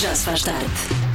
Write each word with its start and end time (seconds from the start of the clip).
Já 0.00 0.14
se 0.14 0.24
faz 0.24 0.42
tarde. 0.42 0.66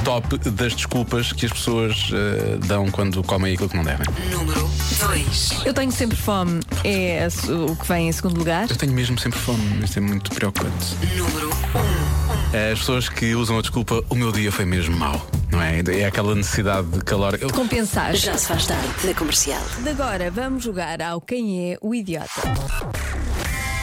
top 0.04 0.38
das 0.52 0.74
desculpas 0.74 1.34
que 1.34 1.46
as 1.46 1.52
pessoas 1.52 2.10
eh, 2.14 2.58
dão 2.66 2.90
quando 2.90 3.22
comem 3.24 3.54
aquilo 3.54 3.70
que 3.70 3.76
não 3.76 3.84
devem. 3.84 4.06
Número 4.32 4.70
2. 5.00 5.66
Eu 5.66 5.74
tenho 5.74 5.92
sempre 5.92 6.16
fome, 6.18 6.62
é 6.84 7.26
a 7.26 7.30
se- 7.30 7.52
o 7.52 7.76
que 7.76 7.88
vem 7.88 8.08
em 8.08 8.12
segundo 8.12 8.38
lugar. 8.38 8.70
Eu 8.70 8.76
tenho 8.78 8.94
mesmo 8.94 9.20
sempre 9.20 9.38
fome, 9.40 9.84
isto 9.84 9.98
é 9.98 10.02
muito 10.02 10.32
preocupante. 10.32 10.96
Número 11.18 11.50
1. 11.50 12.72
As 12.74 12.80
pessoas 12.80 13.10
que 13.10 13.36
usam 13.36 13.58
a 13.58 13.62
desculpa, 13.62 14.04
o 14.10 14.16
meu 14.16 14.32
dia 14.32 14.52
foi 14.52 14.66
mesmo 14.66 14.96
mau, 14.98 15.28
não 15.52 15.62
é? 15.62 15.82
É 16.00 16.06
aquela 16.06 16.34
necessidade 16.34 16.88
de 16.88 17.02
calor. 17.02 17.38
Eu, 17.40 17.50
Compensar. 17.52 18.16
Já 18.16 18.38
se 18.38 18.48
faz 18.48 18.66
tarde 18.66 18.88
na 19.04 19.14
comercial. 19.14 19.62
De 19.84 19.90
agora 19.90 20.32
vamos 20.32 20.64
jogar 20.64 21.02
ao 21.02 21.20
Quem 21.22 21.74
é 21.74 21.78
o 21.82 21.94
Idiota. 21.94 22.30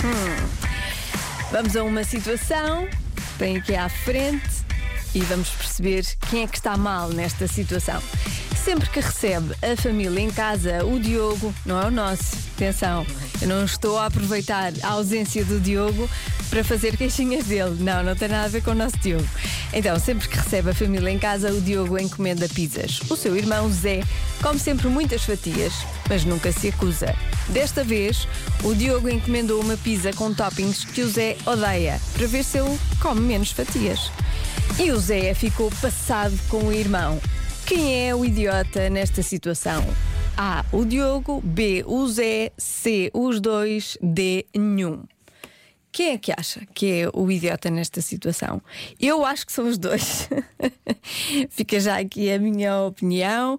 Hum. 0.05 0.47
Vamos 1.53 1.77
a 1.77 1.85
uma 1.85 2.03
situação, 2.03 2.89
bem 3.39 3.59
aqui 3.59 3.75
à 3.77 3.89
frente, 3.89 4.66
e 5.17 5.21
vamos 5.21 5.49
perceber 5.49 6.05
quem 6.29 6.43
é 6.43 6.47
que 6.47 6.59
está 6.59 6.77
mal 6.77 7.09
nesta 7.09 7.49
situação. 7.49 8.03
Sempre 8.63 8.91
que 8.91 9.01
recebe 9.01 9.55
a 9.63 9.75
família 9.75 10.21
em 10.21 10.31
casa, 10.31 10.85
o 10.85 11.01
Diogo, 11.01 11.55
não 11.65 11.81
é 11.81 11.87
o 11.87 11.91
nosso, 11.91 12.37
atenção, 12.55 13.07
eu 13.41 13.49
não 13.49 13.65
estou 13.65 13.99
a 13.99 14.07
aproveitar 14.07 14.75
a 14.83 14.89
ausência 14.89 15.43
do 15.43 15.59
Diogo 15.59 16.07
para 16.51 16.63
fazer 16.63 16.99
queixinhas 16.99 17.47
dele. 17.47 17.77
Não, 17.83 18.03
não 18.03 18.15
tem 18.15 18.29
nada 18.29 18.45
a 18.45 18.49
ver 18.49 18.63
com 18.63 18.73
o 18.73 18.75
nosso 18.75 18.99
Diogo. 18.99 19.27
Então, 19.73 19.99
sempre 19.99 20.29
que 20.29 20.37
recebe 20.37 20.69
a 20.69 20.75
família 20.75 21.11
em 21.11 21.19
casa, 21.19 21.51
o 21.51 21.63
Diogo 21.63 21.99
encomenda 21.99 22.47
pizzas. 22.49 23.01
O 23.09 23.17
seu 23.17 23.35
irmão 23.37 23.71
Zé 23.73 24.03
come 24.43 24.59
sempre 24.59 24.89
muitas 24.89 25.23
fatias, 25.23 25.73
mas 26.11 26.27
nunca 26.27 26.53
se 26.53 26.69
acusa. 26.69 27.15
Desta 27.49 27.83
vez, 27.83 28.29
o 28.63 28.75
Diogo 28.75 29.09
encomendou 29.09 29.63
uma 29.63 29.79
pizza 29.79 30.13
com 30.13 30.35
toppings 30.35 30.85
que 30.85 31.01
o 31.01 31.09
Zé 31.09 31.39
odeia, 31.47 31.99
para 32.13 32.27
ver 32.27 32.45
se 32.45 32.59
ele 32.59 32.79
come 33.01 33.23
menos 33.23 33.51
fatias. 33.51 34.11
E 34.79 34.91
o 34.91 34.99
Zé 34.99 35.33
ficou 35.35 35.71
passado 35.81 36.39
com 36.49 36.65
o 36.65 36.73
irmão. 36.73 37.21
Quem 37.67 38.09
é 38.09 38.15
o 38.15 38.25
idiota 38.25 38.89
nesta 38.91 39.23
situação? 39.23 39.85
A. 40.37 40.65
O 40.71 40.85
Diogo. 40.85 41.41
B. 41.43 41.83
O 41.87 42.07
Zé. 42.09 42.53
C. 42.59 43.11
Os 43.15 43.41
dois. 43.41 43.97
D. 44.03 44.47
Nenhum. 44.55 45.03
Quem 45.91 46.11
é 46.13 46.19
que 46.19 46.31
acha 46.31 46.61
que 46.75 46.93
é 46.93 47.09
o 47.11 47.31
idiota 47.31 47.71
nesta 47.71 48.03
situação? 48.03 48.61
Eu 49.01 49.25
acho 49.25 49.47
que 49.47 49.53
são 49.53 49.67
os 49.67 49.79
dois. 49.79 50.29
Fica 51.49 51.81
já 51.81 51.99
aqui 51.99 52.31
a 52.31 52.39
minha 52.39 52.83
opinião. 52.83 53.59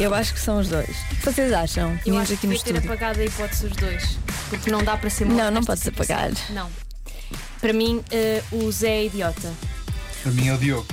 Eu 0.00 0.12
acho 0.12 0.34
que 0.34 0.40
são 0.40 0.58
os 0.58 0.66
dois. 0.68 0.88
O 0.88 1.16
que 1.16 1.22
vocês 1.32 1.52
acham? 1.52 1.90
Eu 2.04 2.12
Meninos 2.14 2.22
acho 2.32 2.40
que 2.40 2.46
devia 2.48 2.62
ter 2.64 2.70
estúdio. 2.74 2.90
apagado 2.92 3.20
a 3.20 3.24
hipótese 3.24 3.68
dos 3.68 3.76
dois. 3.76 4.18
Porque 4.48 4.68
não 4.68 4.82
dá 4.82 4.96
para 4.96 5.08
ser 5.10 5.26
Não, 5.26 5.36
não 5.36 5.50
nesta 5.52 5.66
podes 5.66 5.84
situação. 5.84 6.16
apagar. 6.16 6.50
Não. 6.50 6.68
Para 7.60 7.72
mim, 7.72 8.02
eh, 8.10 8.42
o 8.50 8.68
Zé 8.72 8.88
é 9.02 9.04
idiota. 9.06 9.52
Para 10.22 10.32
mim 10.32 10.48
é 10.48 10.54
o 10.54 10.58
Diogo. 10.58 10.86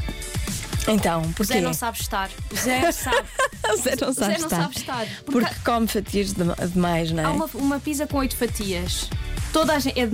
Então, 0.87 1.21
O 1.21 1.33
porquê? 1.33 1.53
Zé 1.55 1.61
não 1.61 1.73
sabe 1.73 1.99
estar. 1.99 2.29
O 2.51 2.55
Zé 2.55 2.91
sabe. 2.91 3.17
O 3.67 3.75
Zé 3.75 3.95
não 3.99 4.09
o 4.09 4.13
sabe 4.13 4.31
Zé 4.33 4.37
não 4.39 4.47
estar. 4.47 4.61
sabe 4.61 4.77
estar. 4.77 5.05
Porque, 5.25 5.31
Porque 5.41 5.55
come 5.65 5.87
fatias 5.87 6.31
de- 6.31 6.67
demais, 6.73 7.11
não 7.11 7.21
é? 7.23 7.25
há 7.25 7.31
uma, 7.31 7.49
uma 7.55 7.79
pizza 7.81 8.07
com 8.07 8.17
oito 8.19 8.37
fatias. 8.37 9.09
Toda 9.51 9.73
a 9.73 9.79
gente, 9.79 9.99
é 9.99 10.09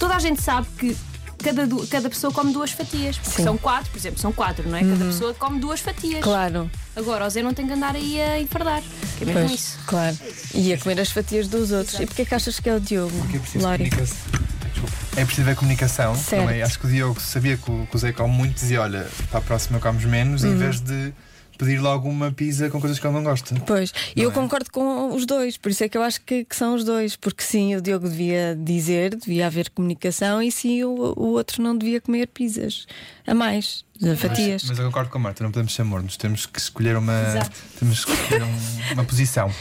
toda 0.00 0.16
a 0.16 0.18
gente 0.18 0.42
sabe 0.42 0.66
que 0.76 0.96
cada, 1.38 1.62
cada 1.88 2.10
pessoa 2.10 2.32
come 2.32 2.52
duas 2.52 2.72
fatias. 2.72 3.16
Porque 3.16 3.30
Sim. 3.30 3.42
Uhum. 3.42 3.44
são 3.44 3.58
quatro, 3.58 3.90
por 3.92 3.98
exemplo, 3.98 4.18
são 4.18 4.32
quatro, 4.32 4.68
não 4.68 4.76
é? 4.76 4.80
Cada 4.80 5.04
pessoa 5.04 5.32
come 5.34 5.60
duas 5.60 5.78
fatias. 5.78 6.20
Claro, 6.24 6.68
Agora, 6.96 7.24
o 7.26 7.30
Zé 7.30 7.42
não 7.42 7.54
tem 7.54 7.64
que 7.68 7.72
andar 7.72 7.94
aí 7.94 8.20
a 8.20 8.40
enfardar. 8.40 8.82
Que 9.18 9.22
é 9.22 9.26
mesmo 9.26 9.40
pois, 9.48 9.52
isso. 9.60 9.78
claro. 9.86 10.18
E 10.52 10.72
a 10.72 10.78
comer 10.78 10.98
as 11.00 11.10
fatias 11.12 11.46
dos 11.46 11.70
outros. 11.70 12.00
E 12.00 12.06
porquê 12.06 12.24
que 12.24 12.34
achas 12.34 12.58
que 12.58 12.68
é 12.68 12.74
o 12.74 12.80
Diogo? 12.80 13.16
Porque 13.20 13.36
é 13.36 13.40
preciso 13.40 13.64
Lori? 13.64 13.88
comunicação. 13.88 14.16
É 15.20 15.24
preciso 15.24 15.46
ver 15.46 15.54
comunicação 15.56 16.14
Certo. 16.14 16.42
também. 16.46 16.62
Acho 16.62 16.78
que 16.78 16.86
o 16.86 16.88
Diogo 16.88 17.20
sabia 17.20 17.56
que 17.56 17.70
o, 17.70 17.86
que 17.86 17.94
o 17.96 17.98
Zé 17.98 18.12
come 18.12 18.32
muito, 18.34 18.54
dizia: 18.54 18.80
olha, 18.80 19.06
para 19.30 19.38
a 19.38 19.42
próxima 19.42 19.78
comes 19.78 20.04
menos, 20.04 20.42
Uhum. 20.42 20.52
em 20.52 20.56
vez 20.56 20.80
de 20.80 21.12
pedir 21.58 21.78
logo 21.78 22.08
uma 22.08 22.32
pizza 22.32 22.70
com 22.70 22.80
coisas 22.80 22.98
que 22.98 23.06
ele 23.06 23.12
não 23.12 23.22
gosta. 23.22 23.54
Pois, 23.66 23.92
e 24.16 24.22
eu 24.22 24.30
é? 24.30 24.32
concordo 24.32 24.70
com 24.70 25.14
os 25.14 25.26
dois, 25.26 25.58
por 25.58 25.70
isso 25.70 25.84
é 25.84 25.90
que 25.90 25.98
eu 25.98 26.02
acho 26.02 26.18
que, 26.22 26.42
que 26.46 26.56
são 26.56 26.74
os 26.74 26.84
dois, 26.84 27.16
porque 27.16 27.42
sim, 27.42 27.76
o 27.76 27.82
Diogo 27.82 28.08
devia 28.08 28.56
dizer, 28.58 29.14
devia 29.14 29.46
haver 29.46 29.68
comunicação, 29.68 30.40
e 30.42 30.50
sim, 30.50 30.82
o, 30.84 30.88
o 31.14 31.26
outro 31.32 31.62
não 31.62 31.76
devia 31.76 32.00
comer 32.00 32.28
pizzas 32.28 32.86
a 33.30 33.34
mais, 33.34 33.84
de 33.98 34.16
fatias. 34.16 34.64
Mas 34.64 34.78
eu 34.78 34.86
concordo 34.86 35.08
com 35.10 35.18
a 35.18 35.20
Marta, 35.20 35.44
não 35.44 35.50
podemos 35.52 35.72
ser 35.74 35.84
mornos, 35.84 36.16
temos 36.16 36.46
que 36.46 36.58
escolher 36.58 36.96
uma. 36.96 37.12
Exato. 37.28 37.50
Temos 37.78 38.04
que 38.04 38.12
escolher 38.12 38.42
um- 38.42 38.92
uma 38.94 39.04
posição. 39.04 39.52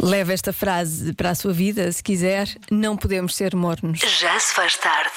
Leve 0.00 0.32
esta 0.34 0.52
frase 0.52 1.12
para 1.12 1.30
a 1.30 1.34
sua 1.34 1.52
vida, 1.52 1.90
se 1.92 2.02
quiser, 2.02 2.48
não 2.70 2.96
podemos 2.96 3.34
ser 3.36 3.54
mornos. 3.54 4.00
Já 4.00 4.38
se 4.40 4.52
faz 4.54 4.76
tarde. 4.76 5.12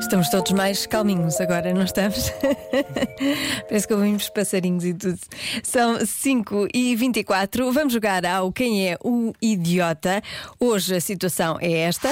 Estamos 0.00 0.28
todos 0.30 0.52
mais 0.52 0.86
calminhos 0.86 1.40
agora, 1.40 1.72
não 1.74 1.84
estamos? 1.84 2.32
Parece 3.68 3.86
que 3.86 3.94
ouvimos 3.94 4.28
passarinhos 4.30 4.84
e 4.84 4.94
tudo. 4.94 5.18
São 5.62 6.04
5 6.04 6.68
e 6.72 6.96
24 6.96 7.70
Vamos 7.72 7.92
jogar 7.92 8.24
ao 8.24 8.50
Quem 8.52 8.88
é 8.90 8.96
o 9.04 9.32
Idiota. 9.42 10.22
Hoje 10.58 10.96
a 10.96 11.00
situação 11.00 11.58
é 11.60 11.72
esta. 11.80 12.08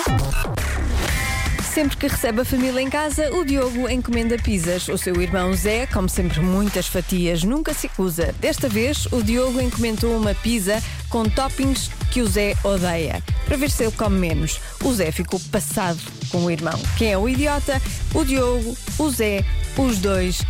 Sempre 1.73 1.97
que 1.97 2.07
recebe 2.07 2.43
a 2.43 2.45
família 2.45 2.83
em 2.83 2.91
casa, 2.91 3.35
o 3.35 3.47
Diogo 3.47 3.89
encomenda 3.89 4.37
pizzas. 4.37 4.89
O 4.89 4.99
seu 4.99 5.19
irmão 5.23 5.55
Zé, 5.55 5.87
como 5.87 6.07
sempre, 6.07 6.39
muitas 6.41 6.87
fatias, 6.87 7.45
nunca 7.45 7.73
se 7.73 7.87
acusa. 7.87 8.35
Desta 8.39 8.69
vez, 8.69 9.07
o 9.07 9.23
Diogo 9.23 9.59
encomendou 9.59 10.15
uma 10.15 10.35
pizza 10.35 10.83
com 11.09 11.25
toppings 11.25 11.91
que 12.11 12.21
o 12.21 12.27
Zé 12.27 12.55
odeia, 12.63 13.23
para 13.47 13.57
ver 13.57 13.71
se 13.71 13.85
ele 13.85 13.93
come 13.93 14.19
menos. 14.19 14.61
O 14.85 14.93
Zé 14.93 15.11
ficou 15.11 15.41
passado 15.51 15.99
com 16.29 16.45
o 16.45 16.51
irmão. 16.51 16.79
Quem 16.99 17.13
é 17.13 17.17
o 17.17 17.27
idiota? 17.27 17.81
O 18.13 18.23
Diogo, 18.23 18.77
o 18.99 19.09
Zé, 19.09 19.43
os 19.79 19.97
dois 19.97 20.43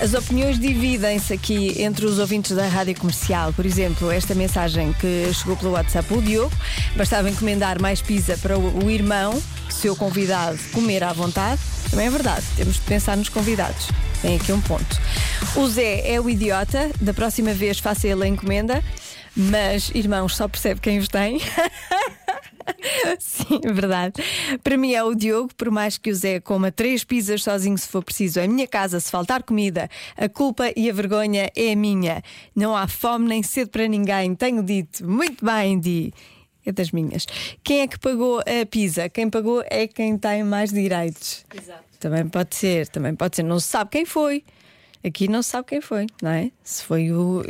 As 0.00 0.14
opiniões 0.14 0.58
dividem-se 0.58 1.32
aqui 1.32 1.80
entre 1.80 2.04
os 2.04 2.18
ouvintes 2.18 2.56
da 2.56 2.66
rádio 2.66 2.98
comercial. 2.98 3.52
Por 3.52 3.64
exemplo, 3.64 4.10
esta 4.10 4.34
mensagem 4.34 4.92
que 4.94 5.32
chegou 5.32 5.56
pelo 5.56 5.70
WhatsApp, 5.70 6.12
o 6.12 6.20
Diogo, 6.20 6.52
bastava 6.96 7.30
encomendar 7.30 7.80
mais 7.80 8.02
pizza 8.02 8.36
para 8.36 8.58
o, 8.58 8.84
o 8.84 8.90
irmão, 8.90 9.40
seu 9.70 9.94
convidado, 9.94 10.58
comer 10.72 11.04
à 11.04 11.12
vontade. 11.12 11.60
Também 11.88 12.08
é 12.08 12.10
verdade, 12.10 12.44
temos 12.56 12.74
de 12.74 12.80
pensar 12.80 13.16
nos 13.16 13.28
convidados. 13.28 13.86
Tem 14.20 14.36
aqui 14.36 14.50
um 14.50 14.60
ponto. 14.60 15.00
O 15.54 15.68
Zé 15.68 16.12
é 16.12 16.20
o 16.20 16.28
idiota, 16.28 16.90
da 17.00 17.14
próxima 17.14 17.52
vez 17.52 17.78
faça 17.78 18.08
ele 18.08 18.24
a 18.24 18.26
encomenda, 18.26 18.82
mas 19.36 19.90
irmãos 19.94 20.34
só 20.34 20.48
percebe 20.48 20.80
quem 20.80 20.98
os 20.98 21.06
tem. 21.06 21.40
Sim, 23.18 23.60
é 23.64 23.72
verdade. 23.72 24.14
Para 24.62 24.76
mim 24.76 24.92
é 24.92 25.02
o 25.02 25.14
Diogo, 25.14 25.54
por 25.54 25.70
mais 25.70 25.98
que 25.98 26.10
o 26.10 26.14
Zé 26.14 26.40
coma 26.40 26.70
três 26.70 27.04
pizzas 27.04 27.42
sozinho 27.42 27.76
se 27.78 27.88
for 27.88 28.02
preciso. 28.02 28.40
Em 28.40 28.48
minha 28.48 28.66
casa, 28.66 29.00
se 29.00 29.10
faltar 29.10 29.42
comida, 29.42 29.88
a 30.16 30.28
culpa 30.28 30.70
e 30.76 30.90
a 30.90 30.92
vergonha 30.92 31.50
é 31.54 31.74
minha. 31.74 32.22
Não 32.54 32.76
há 32.76 32.86
fome 32.88 33.28
nem 33.28 33.42
sede 33.42 33.70
para 33.70 33.86
ninguém. 33.86 34.34
Tenho 34.34 34.62
dito. 34.62 35.08
Muito 35.08 35.44
bem, 35.44 35.78
Di. 35.78 36.12
É 36.64 36.72
das 36.72 36.90
minhas. 36.90 37.26
Quem 37.62 37.80
é 37.80 37.86
que 37.86 37.98
pagou 37.98 38.40
a 38.40 38.66
pizza? 38.68 39.08
Quem 39.08 39.30
pagou 39.30 39.62
é 39.70 39.86
quem 39.86 40.18
tem 40.18 40.42
mais 40.42 40.72
direitos. 40.72 41.44
Exato. 41.54 41.84
Também 42.00 42.28
pode 42.28 42.56
ser, 42.56 42.88
também 42.88 43.14
pode 43.14 43.36
ser. 43.36 43.44
Não 43.44 43.60
se 43.60 43.68
sabe 43.68 43.90
quem 43.90 44.04
foi. 44.04 44.44
Aqui 45.04 45.28
não 45.28 45.42
se 45.42 45.50
sabe 45.50 45.68
quem 45.68 45.80
foi, 45.80 46.06
não 46.20 46.30
é? 46.30 46.50
Se 46.64 46.82
foi 46.82 47.12
o. 47.12 47.42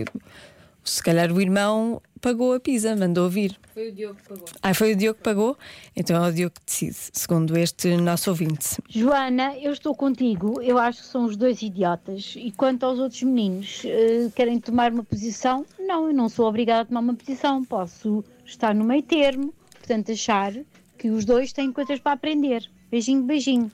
Se 0.85 1.03
calhar 1.03 1.33
o 1.33 1.41
irmão 1.41 2.03
pagou 2.27 2.55
a 2.55 2.59
pizza, 2.59 2.97
mandou 2.97 3.31
vir. 3.31 3.57
Foi 3.73 3.89
o 3.89 3.93
Diogo 3.93 4.17
que 4.17 4.29
pagou. 4.29 4.49
Ah, 4.61 4.75
foi 4.75 4.93
o 4.95 4.97
Diogo 4.97 5.17
que 5.19 5.23
pagou? 5.23 5.57
Então 5.95 6.25
é 6.25 6.29
o 6.29 6.33
Diogo 6.33 6.55
que 6.57 6.67
decide, 6.67 6.97
segundo 7.13 7.57
este 7.57 7.97
nosso 7.99 8.31
ouvinte. 8.31 8.83
Joana, 8.89 9.57
eu 9.59 9.73
estou 9.73 9.95
contigo. 9.95 10.61
Eu 10.61 10.77
acho 10.77 11.03
que 11.03 11.07
são 11.07 11.27
os 11.27 11.37
dois 11.37 11.63
idiotas. 11.63 12.35
E 12.37 12.51
quanto 12.51 12.85
aos 12.85 12.99
outros 12.99 13.23
meninos, 13.23 13.83
eh, 13.85 14.29
querem 14.35 14.59
tomar 14.59 14.93
uma 14.93 15.05
posição? 15.05 15.65
Não, 15.79 16.09
eu 16.09 16.13
não 16.13 16.29
sou 16.29 16.49
obrigada 16.49 16.81
a 16.81 16.85
tomar 16.87 16.99
uma 16.99 17.15
posição. 17.15 17.65
Posso 17.65 18.25
estar 18.45 18.75
no 18.75 18.85
meio 18.85 19.05
termo, 19.05 19.55
portanto, 19.79 20.11
achar 20.11 20.53
que 20.99 21.09
os 21.11 21.25
dois 21.25 21.53
têm 21.53 21.71
coisas 21.71 22.01
para 22.01 22.11
aprender. 22.11 22.69
Beijinho, 22.91 23.23
beijinho. 23.23 23.71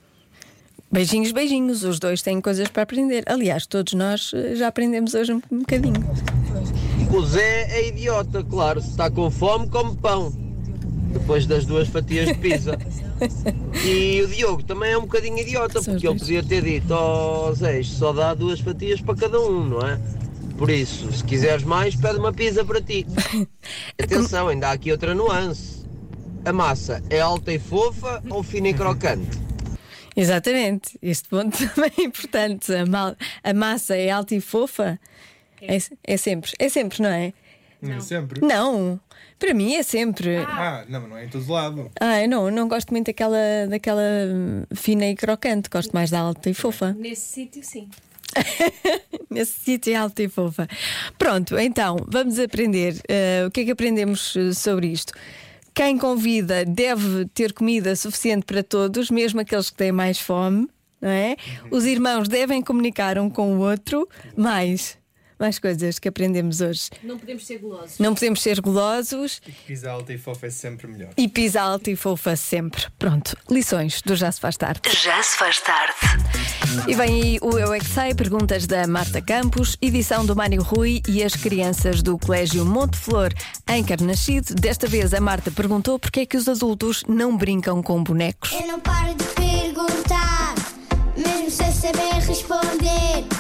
Beijinhos, 0.91 1.33
beijinhos, 1.33 1.85
os 1.85 1.99
dois 1.99 2.21
têm 2.21 2.39
coisas 2.39 2.69
para 2.69 2.83
aprender. 2.83 3.25
Aliás, 3.27 3.67
todos 3.67 3.95
nós 3.95 4.31
eh, 4.35 4.57
já 4.57 4.69
aprendemos 4.69 5.15
hoje 5.15 5.33
um 5.33 5.41
bocadinho. 5.61 6.05
O 7.13 7.25
Zé 7.25 7.69
é 7.71 7.89
idiota, 7.89 8.43
claro. 8.43 8.81
Se 8.81 8.91
está 8.91 9.11
com 9.11 9.31
fome, 9.31 9.69
come 9.69 9.97
pão. 9.97 10.33
Depois 11.13 11.47
das 11.47 11.67
duas 11.67 11.89
fatias 11.89 12.29
de 12.29 12.35
pizza. 12.35 12.79
E 13.87 14.21
o 14.21 14.27
Diogo 14.27 14.65
também 14.65 14.91
é 14.91 14.99
um 14.99 15.03
bocadinho 15.03 15.39
idiota, 15.39 15.81
porque 15.81 16.09
ele 16.09 16.19
podia 16.19 16.43
ter 16.43 16.61
dito: 16.65 16.91
Ó 16.93 17.53
Zé, 17.55 17.79
isto 17.79 17.95
só 17.97 18.13
dá 18.13 18.35
duas 18.35 18.59
fatias 18.59 19.01
para 19.01 19.15
cada 19.15 19.41
um, 19.41 19.65
não 19.65 19.87
é? 19.87 19.97
Por 20.59 20.69
isso, 20.69 21.13
se 21.13 21.23
quiseres 21.23 21.63
mais, 21.63 21.95
pede 21.95 22.19
uma 22.19 22.33
pizza 22.33 22.65
para 22.65 22.81
ti. 22.81 23.07
Atenção, 24.03 24.49
ainda 24.49 24.69
há 24.69 24.73
aqui 24.73 24.91
outra 24.91 25.15
nuance. 25.15 25.85
A 26.45 26.53
massa 26.53 27.01
é 27.09 27.21
alta 27.21 27.53
e 27.53 27.61
fofa 27.61 28.21
ou 28.29 28.43
fina 28.43 28.71
e 28.71 28.75
crocante? 28.75 29.39
Exatamente, 30.17 30.99
este 31.01 31.29
ponto 31.29 31.57
também 31.75 31.93
é 31.97 32.03
importante. 32.03 32.75
A, 32.75 32.85
mal- 32.85 33.15
a 33.45 33.55
massa 33.55 33.95
é 33.97 34.11
alta 34.11 34.35
e 34.35 34.41
fofa? 34.41 34.99
É, 35.69 35.79
é 36.05 36.17
sempre, 36.17 36.53
é 36.59 36.69
sempre, 36.69 37.03
não 37.03 37.09
é? 37.11 37.33
Não 37.81 37.95
é 37.97 38.01
sempre. 38.01 38.41
Não, 38.47 39.01
para 39.39 39.53
mim 39.55 39.75
é 39.75 39.83
sempre. 39.83 40.37
Ah, 40.39 40.85
não, 40.89 41.09
não 41.09 41.17
é 41.17 41.25
em 41.25 41.29
todo 41.29 41.51
lado. 41.51 41.91
Ai, 42.01 42.27
não, 42.29 42.51
não 42.51 42.69
gosto 42.69 42.91
muito 42.91 43.07
daquela, 43.07 43.67
daquela 43.69 44.03
hum, 44.29 44.65
fina 44.75 45.07
e 45.09 45.17
crocante, 45.17 45.69
gosto 45.69 45.93
mais 45.93 46.11
da 46.11 46.21
alta 46.21 46.49
e 46.49 46.55
fofa. 46.55 46.93
Nesse 46.99 47.33
sítio, 47.33 47.63
sim. 47.65 47.89
Nesse 49.29 49.61
sítio 49.61 49.93
é 49.93 49.97
alta 49.97 50.23
e 50.23 50.29
fofa. 50.29 50.69
Pronto, 51.19 51.59
então, 51.59 51.97
vamos 52.07 52.39
aprender. 52.39 52.97
eh, 53.09 53.45
o 53.47 53.51
que 53.51 53.61
é 53.61 53.65
que 53.65 53.71
aprendemos 53.73 54.35
eh, 54.37 54.53
sobre 54.53 54.89
isto? 54.89 55.13
Quem 55.75 55.99
convida 55.99 56.65
deve 56.65 57.25
ter 57.35 57.53
comida 57.53 57.97
suficiente 57.97 58.45
para 58.45 58.63
todos, 58.63 59.11
mesmo 59.11 59.41
aqueles 59.41 59.71
que 59.71 59.77
têm 59.77 59.91
mais 59.91 60.19
fome, 60.19 60.69
não 61.01 61.09
é? 61.11 61.37
Os 61.71 61.85
irmãos 61.85 62.29
devem 62.29 62.63
comunicar 62.63 63.19
um 63.19 63.29
com 63.31 63.57
o 63.57 63.59
outro. 63.61 64.07
Mais, 64.37 64.99
mais 65.43 65.59
coisas 65.59 65.99
que 65.99 66.09
aprendemos 66.09 66.61
hoje. 66.61 66.89
Não 67.03 67.19
podemos 67.19 67.45
ser 67.45 67.59
gulosos. 67.59 67.99
Não 67.99 68.15
podemos 68.15 68.41
ser 68.41 68.61
golosos 68.61 69.41
Pisa 69.67 69.91
alta 69.91 70.13
e 70.13 70.19
fofa 70.19 70.47
é 70.47 70.51
sempre 70.51 70.87
melhor. 70.87 71.11
e 71.17 71.27
pisa 71.29 71.61
alta 71.61 71.91
e 71.91 71.97
fofa 71.97 72.37
sempre. 72.37 72.85
Pronto, 72.99 73.37
lições 73.51 74.01
do 74.03 74.15
Já 74.15 74.31
se 74.31 74.41
faz 74.41 74.57
tarde. 74.57 74.81
Já 75.03 75.21
se 75.23 75.37
faz 75.37 75.61
tarde. 75.61 75.95
E 76.87 76.95
vem 76.95 77.23
aí 77.23 77.39
o 77.43 77.59
Eu 77.59 77.75
é 77.75 77.79
que 77.81 77.85
Sei, 77.93 78.15
perguntas 78.15 78.67
da 78.67 78.87
Marta 78.87 79.21
Campos, 79.21 79.77
edição 79.83 80.25
do 80.25 80.35
Mário 80.37 80.63
Rui 80.63 81.03
e 81.09 81.23
as 81.25 81.35
crianças 81.35 82.03
do 82.03 82.17
Colégio 82.17 82.65
Monte 82.65 82.97
Flor 82.97 83.33
em 83.69 83.83
Carnachide. 83.85 84.55
Desta 84.55 84.87
vez 84.87 85.13
a 85.13 85.21
Marta 85.21 85.51
perguntou 85.51 85.99
porque 85.99 86.21
é 86.21 86.27
que 86.27 86.37
os 86.37 86.49
adultos 86.49 87.03
não 87.09 87.37
brincam 87.37 87.83
com 87.83 88.01
bonecos. 88.03 88.53
Eu 88.53 88.67
não 88.69 88.79
paro 88.81 89.13
de 89.15 89.25
perguntar, 89.25 90.55
mesmo 91.17 91.51
sem 91.51 91.73
saber 91.73 92.15
responder. 92.27 93.32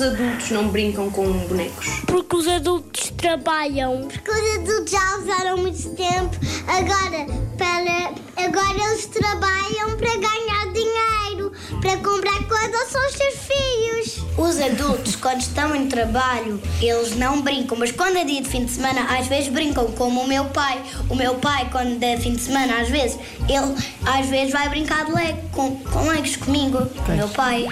Os 0.00 0.06
adultos 0.06 0.50
não 0.50 0.68
brincam 0.68 1.10
com 1.10 1.30
bonecos? 1.46 1.86
Porque 2.06 2.36
os 2.36 2.48
adultos 2.48 3.12
trabalham. 3.18 4.08
Porque 4.08 4.30
os 4.30 4.54
adultos 4.58 4.90
já 4.90 5.16
usaram 5.18 5.58
muito 5.58 5.90
tempo. 5.94 6.36
Agora, 6.66 7.26
para, 7.58 8.14
agora 8.42 8.92
eles 8.92 9.06
trabalham 9.06 9.96
para 9.98 10.16
ganhar 10.16 10.72
dinheiro, 10.72 11.52
para 11.82 11.96
comprar 11.98 12.48
coisas 12.48 12.96
aos 12.96 13.12
seus 13.12 13.34
filhos. 13.40 13.99
Os 14.36 14.60
adultos, 14.60 15.16
quando 15.20 15.40
estão 15.40 15.74
em 15.74 15.86
trabalho, 15.86 16.60
eles 16.80 17.16
não 17.16 17.40
brincam, 17.42 17.76
mas 17.78 17.90
quando 17.92 18.16
é 18.16 18.24
dia 18.24 18.42
de 18.42 18.48
fim 18.48 18.64
de 18.64 18.72
semana, 18.72 19.02
às 19.18 19.26
vezes 19.26 19.48
brincam, 19.48 19.86
como 19.92 20.20
o 20.20 20.26
meu 20.26 20.46
pai. 20.46 20.80
O 21.08 21.14
meu 21.14 21.34
pai, 21.36 21.68
quando 21.70 22.02
é 22.02 22.16
fim 22.16 22.34
de 22.34 22.40
semana, 22.40 22.80
às 22.80 22.88
vezes, 22.88 23.18
ele 23.48 23.74
às 24.04 24.26
vezes 24.26 24.52
vai 24.52 24.68
brincar 24.68 25.04
de 25.04 25.12
Lego, 25.12 25.38
com, 25.52 25.76
com 25.76 26.08
Legos 26.08 26.36
comigo, 26.36 26.78
o 26.78 27.12
meu 27.12 27.28
pai. 27.28 27.66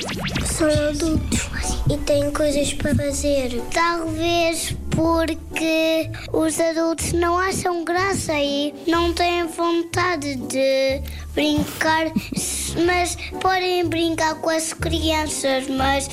São 0.44 0.68
adultos 0.68 1.48
e 1.90 1.96
têm 1.98 2.30
coisas 2.30 2.72
para 2.74 2.94
fazer. 2.94 3.62
Talvez 3.72 4.74
porque 4.98 6.10
os 6.32 6.58
adultos 6.58 7.12
não 7.12 7.38
acham 7.38 7.84
graça 7.84 8.32
e 8.34 8.74
não 8.84 9.12
têm 9.12 9.46
vontade 9.46 10.34
de 10.34 11.00
brincar, 11.36 12.06
mas 12.84 13.16
podem 13.40 13.86
brincar 13.86 14.34
com 14.40 14.50
as 14.50 14.72
crianças, 14.72 15.68
mas 15.68 16.08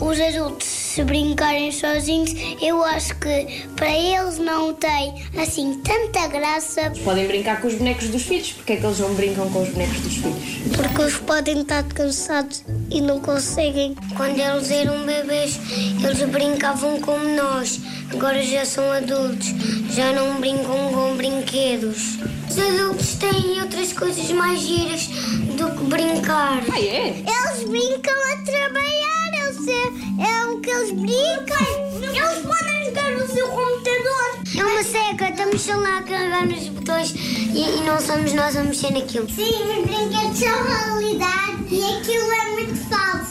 os 0.00 0.20
adultos 0.20 0.68
se 0.68 1.02
brincarem 1.02 1.72
sozinhos, 1.72 2.32
eu 2.60 2.84
acho 2.84 3.16
que 3.16 3.66
para 3.74 3.90
eles 3.90 4.38
não 4.38 4.72
tem 4.72 5.24
assim 5.36 5.80
tanta 5.82 6.28
graça 6.28 6.92
Podem 7.02 7.26
brincar 7.26 7.60
com 7.60 7.66
os 7.66 7.74
bonecos 7.74 8.08
dos 8.08 8.22
filhos. 8.22 8.52
Porquê 8.52 8.74
é 8.74 8.76
que 8.76 8.86
eles 8.86 9.00
não 9.00 9.12
brincam 9.14 9.50
com 9.50 9.62
os 9.62 9.68
bonecos 9.70 9.98
dos 9.98 10.14
filhos? 10.14 10.62
porque 10.76 11.02
eles 11.02 11.16
podem 11.16 11.60
estar 11.60 11.82
cansados 11.84 12.64
e 12.90 13.00
não 13.00 13.20
conseguem. 13.20 13.94
Quando 14.16 14.38
eles 14.38 14.70
eram 14.70 15.04
bebês, 15.04 15.58
eles 16.02 16.28
brincavam 16.28 17.00
como 17.00 17.24
nós. 17.34 17.80
Agora 18.12 18.42
já 18.42 18.64
são 18.64 18.90
adultos, 18.92 19.48
já 19.90 20.12
não 20.12 20.38
brincam 20.40 20.92
com 20.92 21.16
brinquedos. 21.16 22.18
Os 22.48 22.58
adultos 22.58 23.14
têm 23.14 23.60
outras 23.60 23.92
coisas 23.92 24.30
mais 24.30 24.60
giras 24.60 25.06
do 25.56 25.70
que 25.76 25.84
brincar. 25.84 26.62
Ah, 26.72 26.80
é? 26.80 27.08
Eles 27.08 27.68
brincam 27.68 28.14
a 28.14 28.36
trabalhar, 28.44 29.32
eles 29.32 29.66
é, 29.66 30.28
é 30.28 30.46
o 30.46 30.60
que 30.60 30.70
eles 30.70 30.92
brincam. 30.92 31.66
Eles 32.02 32.38
podem 32.46 32.84
jogar 32.84 33.10
no 33.12 33.26
seu 33.28 33.48
computador. 33.48 34.42
É 34.56 34.64
uma 34.64 34.84
seca, 34.84 35.28
estamos 35.30 35.62
só 35.62 35.76
lá 35.76 35.98
a 35.98 36.02
carregar 36.02 36.46
nos 36.46 36.68
botões 36.68 37.14
e, 37.14 37.78
e 37.78 37.84
não 37.84 37.98
somos 38.00 38.32
nós 38.34 38.56
a 38.56 38.62
mexer 38.62 38.92
naquilo. 38.92 39.28
Sim, 39.30 39.44
os 39.44 39.86
brinquedos 39.86 40.38
são 40.38 40.62
realidade 40.64 41.64
e 41.70 41.82
aquilo 41.82 42.32
é 42.32 42.50
muito 42.52 42.76
falso. 42.88 43.21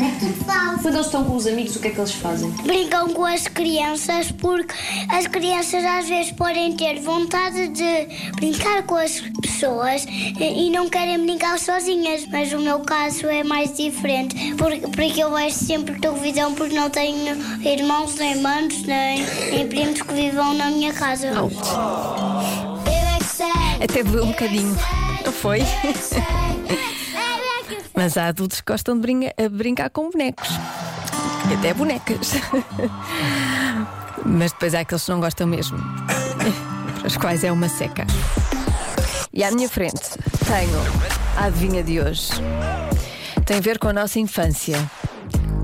É 0.00 0.18
tudo 0.18 0.44
falso. 0.44 0.82
Quando 0.82 0.94
eles 0.94 1.06
estão 1.06 1.24
com 1.24 1.36
os 1.36 1.46
amigos, 1.46 1.76
o 1.76 1.80
que 1.80 1.88
é 1.88 1.90
que 1.90 2.00
eles 2.00 2.12
fazem? 2.12 2.50
Brincam 2.62 3.10
com 3.10 3.24
as 3.24 3.46
crianças 3.46 4.32
porque 4.32 4.74
as 5.10 5.26
crianças 5.26 5.84
às 5.84 6.08
vezes 6.08 6.32
podem 6.32 6.74
ter 6.74 7.00
vontade 7.00 7.68
de 7.68 8.08
brincar 8.36 8.82
com 8.84 8.96
as 8.96 9.20
pessoas 9.42 10.06
e 10.40 10.70
não 10.70 10.88
querem 10.88 11.18
brincar 11.18 11.58
sozinhas. 11.58 12.26
Mas 12.28 12.50
o 12.54 12.58
meu 12.58 12.80
caso 12.80 13.26
é 13.26 13.44
mais 13.44 13.76
diferente 13.76 14.54
porque, 14.56 14.80
porque 14.88 15.22
eu 15.22 15.30
vejo 15.34 15.54
sempre 15.54 16.00
televisão 16.00 16.54
porque 16.54 16.74
não 16.74 16.88
tenho 16.88 17.36
irmãos, 17.62 18.14
nem 18.14 18.40
manos, 18.40 18.82
nem, 18.84 19.22
nem 19.50 19.68
primos 19.68 20.00
que 20.00 20.14
vivam 20.14 20.54
na 20.54 20.70
minha 20.70 20.94
casa. 20.94 21.26
Eu 21.26 21.50
é 22.86 23.18
que 23.18 23.24
sei. 23.24 23.46
Até 23.84 24.02
doeu 24.02 24.24
um 24.24 24.28
bocadinho, 24.28 24.74
não 25.26 25.32
foi? 25.32 25.60
Mas 28.02 28.16
há 28.16 28.28
adultos 28.28 28.62
que 28.62 28.72
gostam 28.72 28.94
de 28.94 29.02
brinca- 29.02 29.34
a 29.36 29.46
brincar 29.50 29.90
com 29.90 30.08
bonecos. 30.08 30.48
E 31.50 31.52
até 31.52 31.74
bonecas. 31.74 32.32
Mas 34.24 34.52
depois 34.52 34.74
há 34.74 34.80
aqueles 34.80 35.04
que 35.04 35.10
não 35.10 35.20
gostam 35.20 35.46
mesmo. 35.46 35.76
Para 36.98 37.06
os 37.06 37.18
quais 37.18 37.44
é 37.44 37.52
uma 37.52 37.68
seca. 37.68 38.06
E 39.34 39.44
à 39.44 39.50
minha 39.50 39.68
frente 39.68 40.00
tenho 40.46 40.80
a 41.36 41.44
adivinha 41.44 41.82
de 41.84 42.00
hoje. 42.00 42.30
Tem 43.44 43.58
a 43.58 43.60
ver 43.60 43.78
com 43.78 43.88
a 43.88 43.92
nossa 43.92 44.18
infância. 44.18 44.78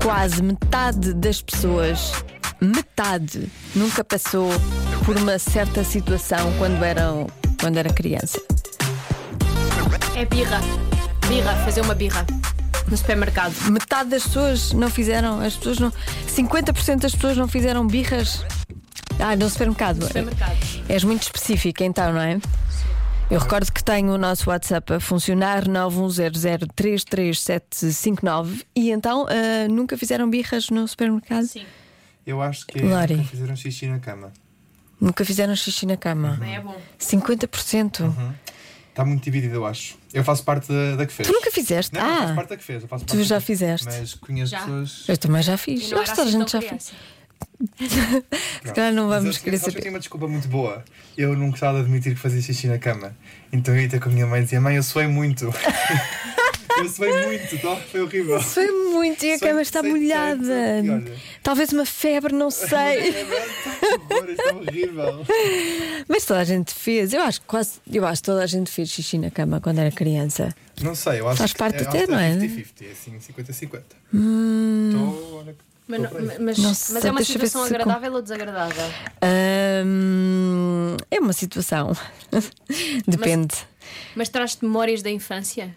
Quase 0.03 0.43
metade 0.43 1.15
das 1.15 1.41
pessoas, 1.41 2.11
metade, 2.61 3.51
nunca 3.75 4.03
passou 4.03 4.47
por 5.03 5.17
uma 5.17 5.39
certa 5.39 5.83
situação 5.83 6.53
quando, 6.59 6.83
eram, 6.83 7.25
quando 7.59 7.77
era 7.77 7.89
criança. 7.91 8.39
É 10.15 10.23
birra. 10.23 10.61
Birra, 11.27 11.53
fazer 11.65 11.81
uma 11.81 11.93
birra. 11.93 12.25
No 12.89 12.95
supermercado. 12.95 13.53
Metade 13.69 14.11
das 14.11 14.23
pessoas 14.23 14.71
não 14.71 14.89
fizeram, 14.89 15.41
as 15.41 15.57
pessoas 15.57 15.77
não. 15.79 15.91
50% 16.27 16.99
das 17.01 17.13
pessoas 17.13 17.35
não 17.35 17.49
fizeram 17.49 17.85
birras. 17.85 18.45
Ah, 19.19 19.35
no 19.35 19.49
supermercado. 19.49 20.05
supermercado. 20.05 20.55
És 20.87 21.03
muito 21.03 21.23
específica 21.23 21.83
então, 21.83 22.13
não 22.13 22.21
é? 22.21 22.39
Eu 23.29 23.41
recordo 23.41 23.69
que 23.73 23.83
tenho 23.83 24.13
o 24.13 24.17
nosso 24.17 24.49
WhatsApp 24.49 24.93
a 24.93 25.01
funcionar 25.01 25.67
910033759 25.67 28.63
e 28.73 28.89
então 28.91 29.25
ah, 29.27 29.67
nunca 29.69 29.97
fizeram 29.97 30.29
birras 30.29 30.69
no 30.69 30.87
supermercado? 30.87 31.45
Sim. 31.45 31.65
Eu 32.25 32.41
acho 32.41 32.65
que 32.65 32.79
Lori. 32.79 33.17
nunca 33.17 33.27
fizeram 33.29 33.53
xixi 33.55 33.87
na 33.87 33.99
cama. 33.99 34.31
Nunca 34.99 35.23
fizeram 35.25 35.55
xixi 35.55 35.85
na 35.85 35.95
cama? 35.97 36.37
Não 36.37 36.47
é 36.47 36.59
bom. 36.61 36.75
50%. 36.99 38.11
Está 38.97 39.05
muito 39.05 39.23
dividido, 39.23 39.53
eu 39.53 39.63
acho. 39.63 39.95
Eu 40.11 40.23
faço 40.23 40.43
parte 40.43 40.69
da, 40.73 40.95
da 40.95 41.05
que 41.05 41.13
fez. 41.13 41.29
Tu 41.29 41.31
nunca 41.31 41.51
fizeste? 41.51 41.93
Não, 41.93 42.01
eu 42.01 42.15
faço 42.17 42.31
ah, 42.31 42.35
parte 42.35 42.49
da 42.49 42.57
que 42.57 42.63
fez. 42.63 42.81
Eu 42.81 42.89
faço 42.89 43.05
tu 43.05 43.09
parte 43.13 43.23
já 43.27 43.35
da 43.35 43.41
que- 43.41 43.45
fizeste. 43.45 43.85
Mas 43.85 44.13
conheço 44.15 44.49
Já. 44.51 44.59
pessoas. 44.61 45.05
eu 45.07 45.17
também 45.17 45.43
já 45.43 45.55
fiz. 45.55 45.83
Acho 45.83 45.89
que 45.89 45.93
toda 46.09 46.21
a 46.21 46.23
assim 46.23 46.31
gente 46.31 46.51
já 46.51 46.61
fez. 46.61 46.93
Se 48.65 48.73
calhar 48.73 48.91
não 48.91 49.07
Mas 49.07 49.19
vamos 49.21 49.37
eu- 49.37 49.43
querer 49.43 49.57
sabes 49.59 49.61
que 49.61 49.69
Eu 49.69 49.71
saber. 49.73 49.81
tinha 49.81 49.91
uma 49.93 49.99
desculpa 49.99 50.27
muito 50.27 50.47
boa. 50.47 50.83
Eu 51.15 51.37
não 51.37 51.51
gostava 51.51 51.77
de 51.77 51.83
admitir 51.83 52.15
que 52.15 52.19
fazia 52.19 52.41
xixi 52.41 52.65
na 52.65 52.79
cama. 52.79 53.15
Então 53.53 53.75
eu 53.75 53.81
ia 53.83 53.87
ter 53.87 53.99
com 53.99 54.09
a 54.09 54.11
minha 54.11 54.25
mãe 54.25 54.39
e 54.41 54.43
dizia: 54.45 54.59
Mãe, 54.59 54.75
eu 54.75 54.81
suei 54.81 55.05
muito. 55.05 55.53
eu 56.77 56.89
suei 56.89 57.25
muito, 57.27 57.57
tá? 57.61 57.75
foi 57.77 58.01
horrível. 58.01 58.41
Foi 58.41 58.71
muito 58.71 59.25
e 59.25 59.33
a 59.33 59.37
Suei 59.37 59.49
cama 59.49 59.61
está 59.61 59.83
molhada. 59.83 61.03
Talvez 61.43 61.71
uma 61.71 61.85
febre, 61.85 62.33
não 62.33 62.49
sei. 62.51 62.69
É 62.79 64.21
que 64.21 64.31
isto 64.31 64.41
é 64.41 64.53
horrível. 64.53 65.25
Mas 66.07 66.25
toda 66.25 66.39
a 66.39 66.43
gente 66.43 66.73
fez. 66.73 67.13
Eu 67.13 67.21
acho 67.21 67.41
que 67.41 67.47
quase. 67.47 67.73
Eu 67.91 68.05
acho 68.05 68.21
que 68.21 68.25
toda 68.25 68.43
a 68.43 68.47
gente 68.47 68.69
fez 68.71 68.89
xixi 68.89 69.17
na 69.17 69.29
cama 69.31 69.59
quando 69.61 69.79
era 69.79 69.91
criança. 69.91 70.53
Não 70.81 70.93
sei, 70.95 71.19
eu 71.21 71.27
acho 71.27 71.37
Faz 71.39 71.53
que 71.53 71.59
parte 71.59 71.77
é, 71.83 71.87
até, 71.87 71.97
acho 71.99 72.05
que 72.07 72.11
não 72.11 72.19
é? 72.19 72.35
50-50, 72.35 72.67
é 72.81 72.91
assim, 72.91 73.19
50-50. 73.19 73.81
Hum. 74.13 75.53
Mas, 75.87 76.01
não- 76.01 76.09
mas- 76.41 76.57
Não 76.57 76.69
mas 76.69 76.77
sei, 76.77 77.07
é 77.07 77.11
uma 77.11 77.23
situação 77.23 77.63
se 77.63 77.69
com- 77.69 77.75
agradável 77.75 78.13
ou 78.13 78.21
desagradável? 78.21 78.83
Hum, 79.85 80.97
é 81.09 81.19
uma 81.19 81.33
situação. 81.33 81.93
Depende. 83.07 83.55
Mas 84.15 84.29
traz-te 84.29 84.65
memórias 84.65 85.01
da 85.01 85.09
infância? 85.09 85.73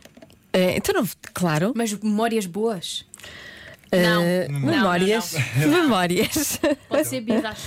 Eh, 0.52 0.76
então, 0.76 0.95
não, 0.95 1.09
claro. 1.35 1.73
Mas 1.76 1.92
memórias 1.92 2.47
boas? 2.47 3.07
eh, 3.92 4.02
Não. 4.49 4.59
Não, 4.61 4.71
memórias. 4.71 5.35
Memórias. 5.57 6.61
Pode 6.88 7.07
ser 7.09 7.21
birras. 7.21 7.59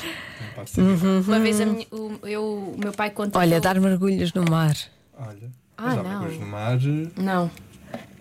Não 0.42 0.54
pode 0.56 0.70
ser. 0.70 0.82
Uma 0.82 1.40
vez 1.40 1.60
a 1.62 1.66
minha- 1.66 1.88
o, 1.92 2.20
eu, 2.28 2.44
o 2.44 2.78
meu 2.78 2.92
pai 2.94 3.10
conta. 3.12 3.40
Olha, 3.40 3.60
dar 3.62 3.80
mergulhos 3.80 4.34
no 4.34 4.44
mar. 4.50 4.76
Olha. 5.18 5.52
Ah, 5.78 5.96
não. 5.96 6.04
mergulhos 6.04 6.40
no 6.40 6.46
mar. 6.48 6.78
Não. 7.18 7.52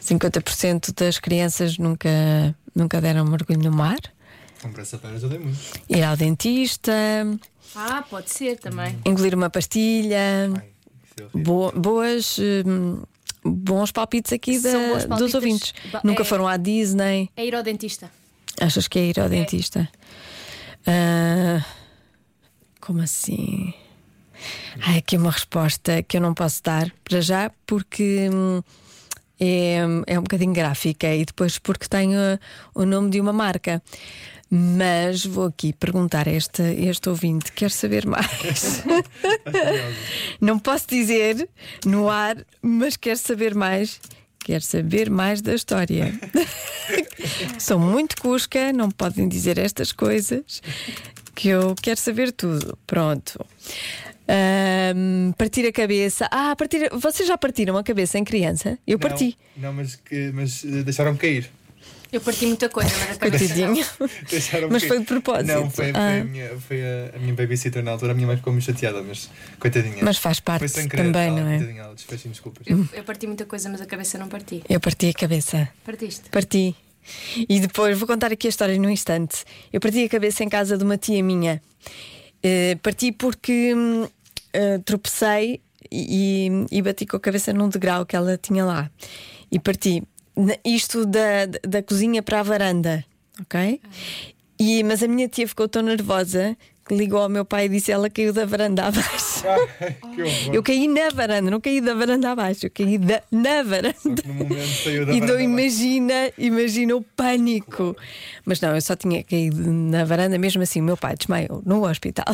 50% 0.01 0.93
das 0.95 1.19
crianças 1.19 1.79
nunca, 1.79 2.09
nunca 2.75 3.01
deram 3.01 3.25
mergulho 3.25 3.61
no 3.61 3.73
mar. 3.73 3.99
Com 4.61 4.73
pressa 4.73 4.99
férias 4.99 5.23
eu 5.23 5.29
dei 5.29 5.39
muito. 5.39 5.59
Ir 5.89 6.03
ao 6.03 6.17
dentista, 6.17 6.93
Ah, 7.75 8.03
pode 8.09 8.31
ser 8.31 8.59
também. 8.59 8.99
engolir 9.05 9.35
uma 9.35 9.51
pastilha. 9.51 10.51
Ai, 10.57 10.69
é. 11.21 11.39
Bo- 11.39 11.73
boas. 11.73 12.39
hum, 12.67 13.03
bons 13.45 13.91
palpites 13.93 14.33
aqui 14.33 14.59
da- 14.59 14.71
bons 14.73 14.97
dos 14.99 15.07
palpites. 15.07 15.35
ouvintes. 15.35 15.75
Ba- 15.93 16.01
Nunca 16.05 16.23
é- 16.23 16.25
foram 16.25 16.47
à 16.49 16.57
Disney. 16.57 17.29
É 17.37 17.45
ir 17.47 17.55
ao 17.55 17.63
dentista. 17.63 18.11
Achas 18.61 18.87
que 18.89 18.99
é 18.99 19.05
ir 19.07 19.19
ao 19.21 19.29
dentista? 19.29 19.89
Ah, 20.87 21.65
como 22.81 23.01
assim? 23.01 23.73
Aqui 24.97 25.17
uma 25.17 25.31
resposta 25.31 26.03
que 26.03 26.17
eu 26.17 26.21
não 26.21 26.35
posso 26.35 26.63
dar 26.63 26.91
para 27.05 27.21
já 27.21 27.51
porque 27.67 28.29
hum, 28.33 28.61
é, 29.39 29.79
é 30.07 30.19
um 30.19 30.23
bocadinho 30.23 30.53
gráfica 30.53 31.15
e 31.15 31.25
depois 31.25 31.59
porque 31.59 31.87
tenho 31.89 32.19
o 32.75 32.85
nome 32.85 33.11
de 33.11 33.21
uma 33.21 33.33
marca. 33.33 33.81
Mas 34.55 35.25
vou 35.25 35.47
aqui 35.47 35.73
perguntar 35.73 36.29
a 36.29 36.31
este, 36.31 36.63
este 36.63 37.09
ouvinte: 37.09 37.51
quer 37.53 37.71
saber 37.71 38.05
mais? 38.05 38.85
não 40.39 40.59
posso 40.59 40.87
dizer 40.89 41.49
no 41.87 42.11
ar, 42.11 42.37
mas 42.61 42.95
quer 42.99 43.17
saber 43.17 43.55
mais. 43.55 43.99
Quer 44.45 44.61
saber 44.61 45.09
mais 45.09 45.41
da 45.41 45.55
história. 45.55 46.13
Sou 47.59 47.79
muito 47.79 48.21
cusca, 48.21 48.75
não 48.75 48.91
podem 48.91 49.27
dizer 49.27 49.57
estas 49.57 49.91
coisas, 49.91 50.61
que 51.35 51.49
eu 51.49 51.75
quero 51.81 51.99
saber 51.99 52.31
tudo. 52.31 52.77
Pronto. 52.87 53.43
Ahm, 54.29 55.33
partir 55.39 55.67
a 55.67 55.73
cabeça. 55.73 56.29
Ah, 56.31 56.55
partir. 56.57 56.91
Vocês 56.93 57.27
já 57.27 57.39
partiram 57.39 57.79
a 57.79 57.83
cabeça 57.83 58.19
em 58.19 58.25
criança? 58.25 58.79
Eu 58.87 58.99
Não, 58.99 59.09
parti. 59.09 59.39
Não, 59.57 59.73
mas, 59.73 59.99
mas 60.35 60.63
eh, 60.63 60.83
deixaram-me 60.83 61.17
cair. 61.17 61.49
Eu 62.13 62.21
parti 62.21 62.45
muita 62.47 62.69
coisa, 62.69 62.91
mas 63.01 63.17
a 63.17 63.19
cabeça 63.19 63.57
não. 63.57 63.75
Coitadinho. 63.75 63.87
Deixaram-me 64.31 64.73
Mas 64.75 64.85
foi 64.85 64.99
de 65.01 65.07
propósito. 65.07 65.47
Não, 65.47 65.71
foi, 65.71 65.93
foi 65.93 66.01
Ah. 66.01 66.21
a, 66.21 66.25
minha, 66.25 66.51
foi 66.61 66.83
a, 66.83 67.17
a 67.17 67.19
minha 67.19 67.35
babysitter 67.35 67.83
na 67.83 67.93
altura. 67.93 68.13
A 68.13 68.15
minha 68.15 68.27
mãe 68.27 68.37
ficou 68.37 68.53
muito 68.53 68.65
chateada, 68.67 69.03
mas 69.03 69.31
coitadinha. 69.59 69.97
Mas 70.03 70.19
faz 70.19 70.39
parte 70.39 70.69
foi 70.69 70.87
querer. 70.89 71.05
também, 71.05 71.29
ela, 71.29 71.41
não 71.41 71.49
é? 71.51 71.57
Coitadinha, 71.57 71.83
ela 71.85 71.95
desculpas. 71.95 72.67
Eu, 72.67 72.87
eu 72.93 73.03
parti 73.05 73.27
muita 73.27 73.47
coisa, 73.47 73.69
mas 73.71 73.81
a 73.81 73.87
cabeça 73.87 74.19
não 74.19 74.29
parti. 74.29 74.63
Eu 74.69 74.79
parti 74.79 75.09
a 75.09 75.13
cabeça. 75.15 75.69
Partiste? 75.85 76.29
Parti. 76.31 76.77
E 77.49 77.59
depois 77.61 77.99
vou 77.99 78.07
contar 78.07 78.31
aqui 78.31 78.47
a 78.47 78.51
história 78.51 78.77
num 78.79 78.91
instante. 78.91 79.45
Eu 79.73 79.81
parti 79.81 80.05
a 80.05 80.09
cabeça 80.09 80.45
em 80.45 80.49
casa 80.51 80.77
de 80.77 80.85
uma 80.85 80.99
tia 80.99 81.23
minha. 81.23 81.61
Eh, 82.43 82.77
parti 82.83 83.11
porque 83.11 83.75
eh, 84.53 84.79
tropecei 84.85 85.61
e, 85.91 86.49
e- 86.71 86.79
e 86.79 86.83
bati 86.83 87.07
com 87.07 87.17
a 87.17 87.21
cabeça 87.21 87.53
num 87.53 87.69
degrau 87.69 88.05
que 88.05 88.15
ela 88.15 88.37
tinha 88.37 88.65
lá. 88.65 88.91
E 89.51 89.59
parti. 89.59 90.03
Isto 90.65 91.05
da, 91.05 91.47
da 91.67 91.83
cozinha 91.83 92.23
para 92.23 92.41
a 92.41 92.43
varanda, 92.43 93.05
ok? 93.41 93.81
E, 94.59 94.83
mas 94.85 95.03
a 95.03 95.09
minha 95.09 95.29
tia 95.29 95.47
ficou 95.47 95.69
tão 95.69 95.83
nervosa 95.83 96.57
que 96.87 96.95
ligou 96.95 97.21
ao 97.21 97.29
meu 97.29 97.45
pai 97.45 97.67
e 97.67 97.69
disse 97.69 97.93
ela 97.93 98.09
caiu 98.11 98.33
da 98.33 98.45
varanda 98.45 98.85
abaixo. 98.89 99.45
Horror. 100.03 100.55
Eu 100.55 100.63
caí 100.63 100.89
na 100.89 101.11
varanda, 101.11 101.51
não 101.51 101.61
caí 101.61 101.81
da 101.81 101.95
varanda 101.95 102.31
abaixo, 102.31 102.67
eu 102.67 102.71
caí 102.71 102.99
da, 102.99 103.23
na 103.31 103.63
varanda. 103.63 104.23
No 104.25 104.35
momento 104.35 104.83
saiu 104.83 105.07
da 105.07 105.13
E 105.13 105.19
então 105.19 105.41
imagina, 105.41 106.31
imagina 106.39 106.97
o 106.97 107.03
pânico. 107.03 107.97
Mas 108.45 108.61
não, 108.61 108.75
eu 108.75 108.81
só 108.81 108.97
tinha 108.97 109.23
caído 109.23 109.73
na 109.73 110.05
varanda, 110.05 110.39
mesmo 110.39 110.63
assim, 110.63 110.81
o 110.81 110.85
meu 110.85 110.97
pai 110.97 111.15
desmaiou 111.17 111.63
no 111.65 111.85
hospital. 111.89 112.27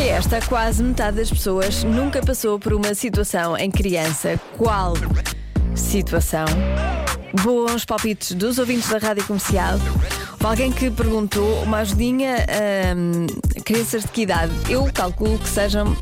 Que 0.00 0.08
esta 0.08 0.40
quase 0.40 0.82
metade 0.82 1.18
das 1.18 1.28
pessoas 1.28 1.84
nunca 1.84 2.22
passou 2.22 2.58
por 2.58 2.72
uma 2.72 2.94
situação 2.94 3.54
em 3.54 3.70
criança. 3.70 4.40
Qual 4.56 4.94
situação? 5.74 6.46
Bons 7.42 7.84
palpites 7.84 8.32
dos 8.32 8.56
ouvintes 8.58 8.88
da 8.88 8.96
rádio 8.96 9.26
comercial. 9.26 9.78
Alguém 10.42 10.72
que 10.72 10.90
perguntou 10.90 11.62
uma 11.64 11.80
ajudinha 11.80 12.46
a 12.48 13.60
crianças 13.60 14.04
de 14.04 14.08
que 14.08 14.22
idade? 14.22 14.50
Eu 14.70 14.90
calculo 14.90 15.38
que 15.38 15.50
sejam 15.50 15.94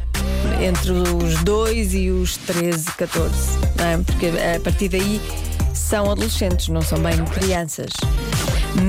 entre 0.62 0.92
os 0.92 1.42
2 1.42 1.94
e 1.94 2.10
os 2.10 2.36
13, 2.36 2.92
14, 2.92 3.34
não 3.76 3.84
é? 3.84 3.98
Porque 3.98 4.26
a 4.26 4.60
partir 4.60 4.90
daí 4.90 5.20
são 5.74 6.08
adolescentes, 6.08 6.68
não 6.68 6.82
são 6.82 7.00
bem 7.00 7.16
crianças. 7.24 7.90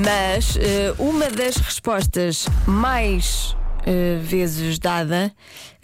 Mas 0.05 0.55
eh, 0.57 0.93
uma 0.99 1.31
das 1.31 1.57
respostas 1.57 2.47
mais 2.67 3.55
eh, 3.85 4.17
vezes 4.21 4.79
dada 4.79 5.31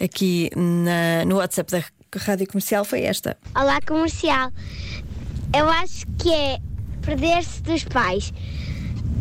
aqui 0.00 0.50
na- 0.56 1.24
no 1.26 1.36
WhatsApp 1.36 1.70
da 1.70 1.82
rádio 2.18 2.46
comercial 2.46 2.84
foi 2.84 3.02
esta. 3.02 3.36
Olá, 3.54 3.78
comercial. 3.86 4.50
Eu 5.56 5.68
acho 5.68 6.06
que 6.18 6.32
é 6.32 6.58
perder-se 7.02 7.62
dos 7.62 7.84
pais. 7.84 8.32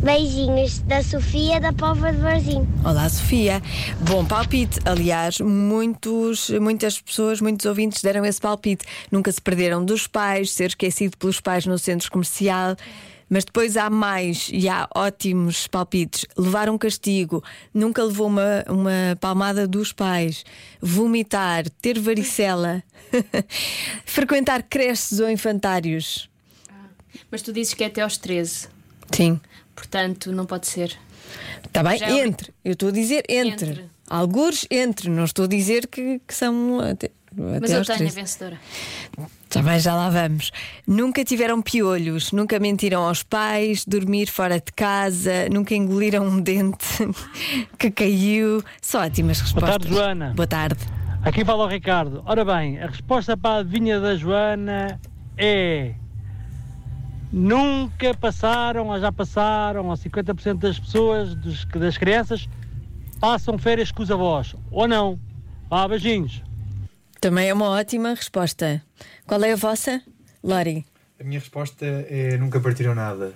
Beijinhos 0.04 0.80
da 0.80 1.02
Sofia 1.02 1.60
da 1.60 1.72
Pova 1.74 2.12
de 2.12 2.20
Barzinho. 2.20 2.68
Olá, 2.84 3.08
Sofia. 3.10 3.62
Bom 4.02 4.24
palpite. 4.26 4.80
Aliás, 4.86 5.40
muitos, 5.40 6.50
muitas 6.50 7.00
pessoas, 7.02 7.42
muitos 7.42 7.66
ouvintes 7.66 8.04
deram 8.04 8.24
esse 8.26 8.40
palpite. 8.40 8.86
Nunca 9.12 9.32
se 9.32 9.42
perderam 9.42 9.84
dos 9.84 10.06
pais, 10.06 10.52
ser 10.52 10.68
esquecido 10.68 11.18
pelos 11.18 11.40
pais 11.40 11.66
no 11.66 11.78
centro 11.80 12.12
comercial. 12.12 12.76
Mas 13.30 13.44
depois 13.44 13.76
há 13.76 13.90
mais 13.90 14.50
e 14.54 14.70
há 14.70 14.88
ótimos 14.96 15.68
palpites. 15.68 16.26
Levar 16.38 16.70
um 16.70 16.78
castigo, 16.78 17.44
nunca 17.74 18.04
levou 18.04 18.28
uma, 18.28 18.64
uma 18.70 19.18
palmada 19.20 19.68
dos 19.68 19.92
pais, 19.92 20.44
vomitar, 20.80 21.68
ter 21.82 22.00
varicela, 22.00 22.84
frequentar 24.06 24.64
creches 24.64 25.20
ou 25.20 25.30
infantários. 25.30 26.30
Mas 27.32 27.42
tu 27.42 27.52
dizes 27.52 27.74
que 27.74 27.84
é 27.84 27.88
até 27.88 28.02
aos 28.02 28.18
13. 28.18 28.68
Sim. 29.12 29.40
Portanto, 29.76 30.32
não 30.32 30.46
pode 30.46 30.68
ser. 30.68 30.98
Está 31.66 31.84
bem? 31.84 31.98
Já 31.98 32.08
é 32.08 32.26
Entre. 32.26 32.54
Eu 32.64 32.74
estou 32.74 32.90
a 32.90 32.92
dizer 32.92 33.24
entre. 33.28 33.72
Entre. 33.72 33.90
Algures 34.08 34.68
entre. 34.70 35.10
Não 35.10 35.26
estou 35.26 35.46
a 35.46 35.48
dizer 35.48 35.88
que, 35.88 36.22
que 36.26 36.34
são 36.34 36.80
Mas 37.38 37.72
eu 37.72 37.84
tenho 37.84 37.96
a 37.96 37.98
13. 37.98 38.16
vencedora. 38.16 38.58
Está 39.44 39.62
bem, 39.62 39.80
já 39.80 39.94
lá 39.96 40.10
vamos. 40.10 40.52
Nunca 40.88 41.24
tiveram 41.24 41.62
piolhos, 41.62 42.32
nunca 42.32 42.60
mentiram 42.60 43.04
aos 43.06 43.24
pais, 43.24 43.86
dormir 43.86 44.28
fora 44.28 44.56
de 44.60 44.72
casa, 44.74 45.48
nunca 45.52 45.74
engoliram 45.76 46.26
um 46.26 46.42
dente 46.42 46.86
que 47.78 47.90
caiu. 47.92 48.64
Só 48.82 49.04
ótimas 49.06 49.40
respostas. 49.42 49.72
tarde, 49.72 49.88
Joana. 49.90 50.34
Boa 50.36 50.48
tarde. 50.48 50.80
Aqui 51.24 51.44
fala 51.44 51.64
o 51.64 51.68
Ricardo. 51.68 52.22
Ora 52.26 52.46
bem, 52.46 52.80
a 52.82 52.88
resposta 52.88 53.36
para 53.36 53.58
a 53.58 53.60
adivinha 53.60 54.00
da 54.00 54.16
Joana 54.16 55.00
é. 55.38 55.94
Nunca 57.32 58.14
passaram, 58.14 58.88
ou 58.88 59.00
já 59.00 59.12
passaram, 59.12 59.88
ou 59.88 59.94
50% 59.98 60.60
das 60.60 60.80
pessoas, 60.80 61.36
dos- 61.36 61.66
das 61.66 61.98
crianças, 61.98 62.48
passam 63.20 63.58
férias 63.58 63.92
com 63.92 64.04
os 64.04 64.12
avós. 64.12 64.56
Ou 64.72 64.88
não. 64.88 65.20
Ah, 65.70 65.88
beijinhos. 65.88 66.42
Também 67.20 67.50
é 67.50 67.54
uma 67.54 67.70
ótima 67.70 68.10
resposta. 68.14 68.82
Qual 69.26 69.42
é 69.44 69.54
a 69.54 69.56
vossa? 69.56 70.02
Lori. 70.44 70.86
A 71.20 71.24
minha 71.24 71.40
resposta 71.40 71.86
é 71.86 72.38
nunca 72.38 72.60
partiram 72.60 72.94
nada. 72.94 73.34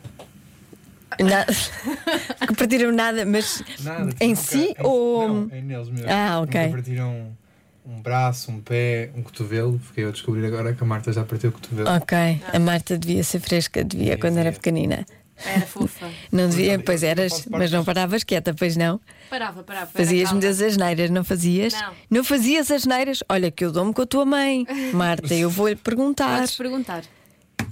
Na... 1.20 1.46
que 2.48 2.56
partiram 2.56 2.92
nada, 2.92 3.26
mas 3.26 3.64
Nada. 3.82 4.14
em 4.22 4.30
nunca- 4.30 4.42
si 4.42 4.66
em- 4.70 4.76
ou. 4.84 5.28
Não, 5.28 5.56
em 5.58 5.62
neles 5.64 5.90
mesmo. 5.90 6.08
Ah, 6.10 6.40
ok. 6.42 6.62
Nunca 6.62 6.74
partiram 6.76 7.38
um 7.86 8.00
braço, 8.02 8.52
um 8.52 8.62
pé, 8.62 9.10
um 9.16 9.24
cotovelo. 9.24 9.80
Fiquei 9.80 10.06
a 10.06 10.12
descobrir 10.12 10.46
agora 10.46 10.74
que 10.74 10.84
a 10.84 10.86
Marta 10.86 11.12
já 11.12 11.24
partiu 11.24 11.50
o 11.50 11.54
cotovelo. 11.54 11.90
Ok, 11.90 12.18
a 12.54 12.60
Marta 12.60 12.98
devia 12.98 13.24
ser 13.24 13.40
fresca, 13.40 13.84
devia 13.84 14.18
quando 14.18 14.38
era 14.38 14.52
pequenina. 14.52 15.06
Era 15.46 15.66
fofa. 15.66 16.10
Não 16.32 16.50
devia, 16.50 16.80
pois 16.80 17.04
eras, 17.04 17.46
mas 17.50 17.72
não 17.72 17.84
paravas 17.84 18.24
quieta, 18.24 18.54
pois 18.54 18.76
não? 18.76 19.00
Parava, 19.30 19.64
parava. 19.64 19.92
Fazias 19.92 20.32
muitas 20.32 20.62
asneiras, 20.62 21.10
não 21.10 21.24
fazias? 21.24 21.74
Não. 21.74 21.94
Não 22.10 22.24
fazias 22.24 22.70
asneiras? 22.72 23.24
Olha, 23.30 23.50
que 23.50 23.64
eu 23.64 23.72
dou-me 23.72 23.94
com 23.94 24.02
a 24.02 24.06
tua 24.06 24.26
mãe, 24.26 24.66
Marta, 24.94 25.34
eu 25.34 25.50
vou-lhe 25.50 25.76
perguntar. 25.76 26.38
Podes 26.40 26.56
perguntar. 26.56 27.04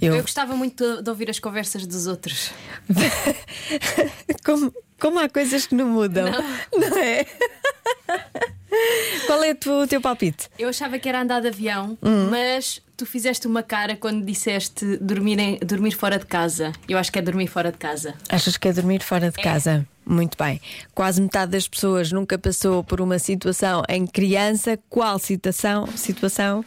Eu... 0.00 0.14
Eu, 0.14 0.22
gostava 0.22 0.54
muito 0.54 0.96
de, 0.96 1.02
de 1.02 1.10
ouvir 1.10 1.28
as 1.28 1.38
conversas 1.38 1.86
dos 1.86 2.06
outros. 2.06 2.52
como, 4.44 4.72
como 5.00 5.18
há 5.18 5.28
coisas 5.28 5.66
que 5.66 5.74
não 5.74 5.88
mudam, 5.88 6.30
não, 6.72 6.98
é? 6.98 7.26
Qual 9.26 9.42
é 9.42 9.54
tu- 9.54 9.82
o 9.82 9.86
teu 9.86 10.00
palpite? 10.00 10.48
Eu 10.58 10.68
achava 10.68 10.98
que 10.98 11.08
era 11.08 11.20
andar 11.22 11.40
de 11.40 11.48
avião, 11.48 11.96
Hum. 12.02 12.28
mas 12.30 12.80
tu 12.96 13.04
fizeste 13.06 13.46
uma 13.46 13.62
cara 13.62 13.94
quando 13.96 14.24
disseste 14.24 14.96
dormir, 14.98 15.38
em- 15.38 15.58
dormir 15.58 15.92
fora 15.92 16.18
de 16.18 16.26
casa. 16.26 16.72
Eu 16.88 16.98
acho 16.98 17.12
que 17.12 17.18
é 17.18 17.22
dormir 17.22 17.46
fora 17.46 17.70
de 17.70 17.78
casa. 17.78 18.14
Achas 18.28 18.56
que 18.56 18.68
é 18.68 18.72
dormir 18.72 19.02
fora 19.02 19.30
de 19.30 19.40
casa? 19.42 19.86
Muito 20.06 20.36
bem. 20.42 20.60
Quase 20.94 21.20
metade 21.20 21.52
das 21.52 21.68
pessoas 21.68 22.10
nunca 22.10 22.38
passou 22.38 22.82
por 22.82 23.00
uma 23.00 23.18
situação 23.18 23.82
em 23.88 24.06
criança. 24.06 24.78
Qual 24.88 25.18
situação? 25.18 25.86
Situação? 25.96 26.64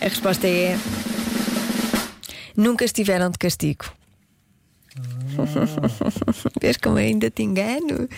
A 0.00 0.04
resposta 0.04 0.46
é. 0.46 0.76
Nunca 2.56 2.84
estiveram 2.84 3.30
de 3.30 3.38
castigo. 3.38 3.86
Vês 6.60 6.76
como 6.76 6.98
eu 6.98 7.04
ainda 7.06 7.30
te 7.30 7.42
engano? 7.42 8.08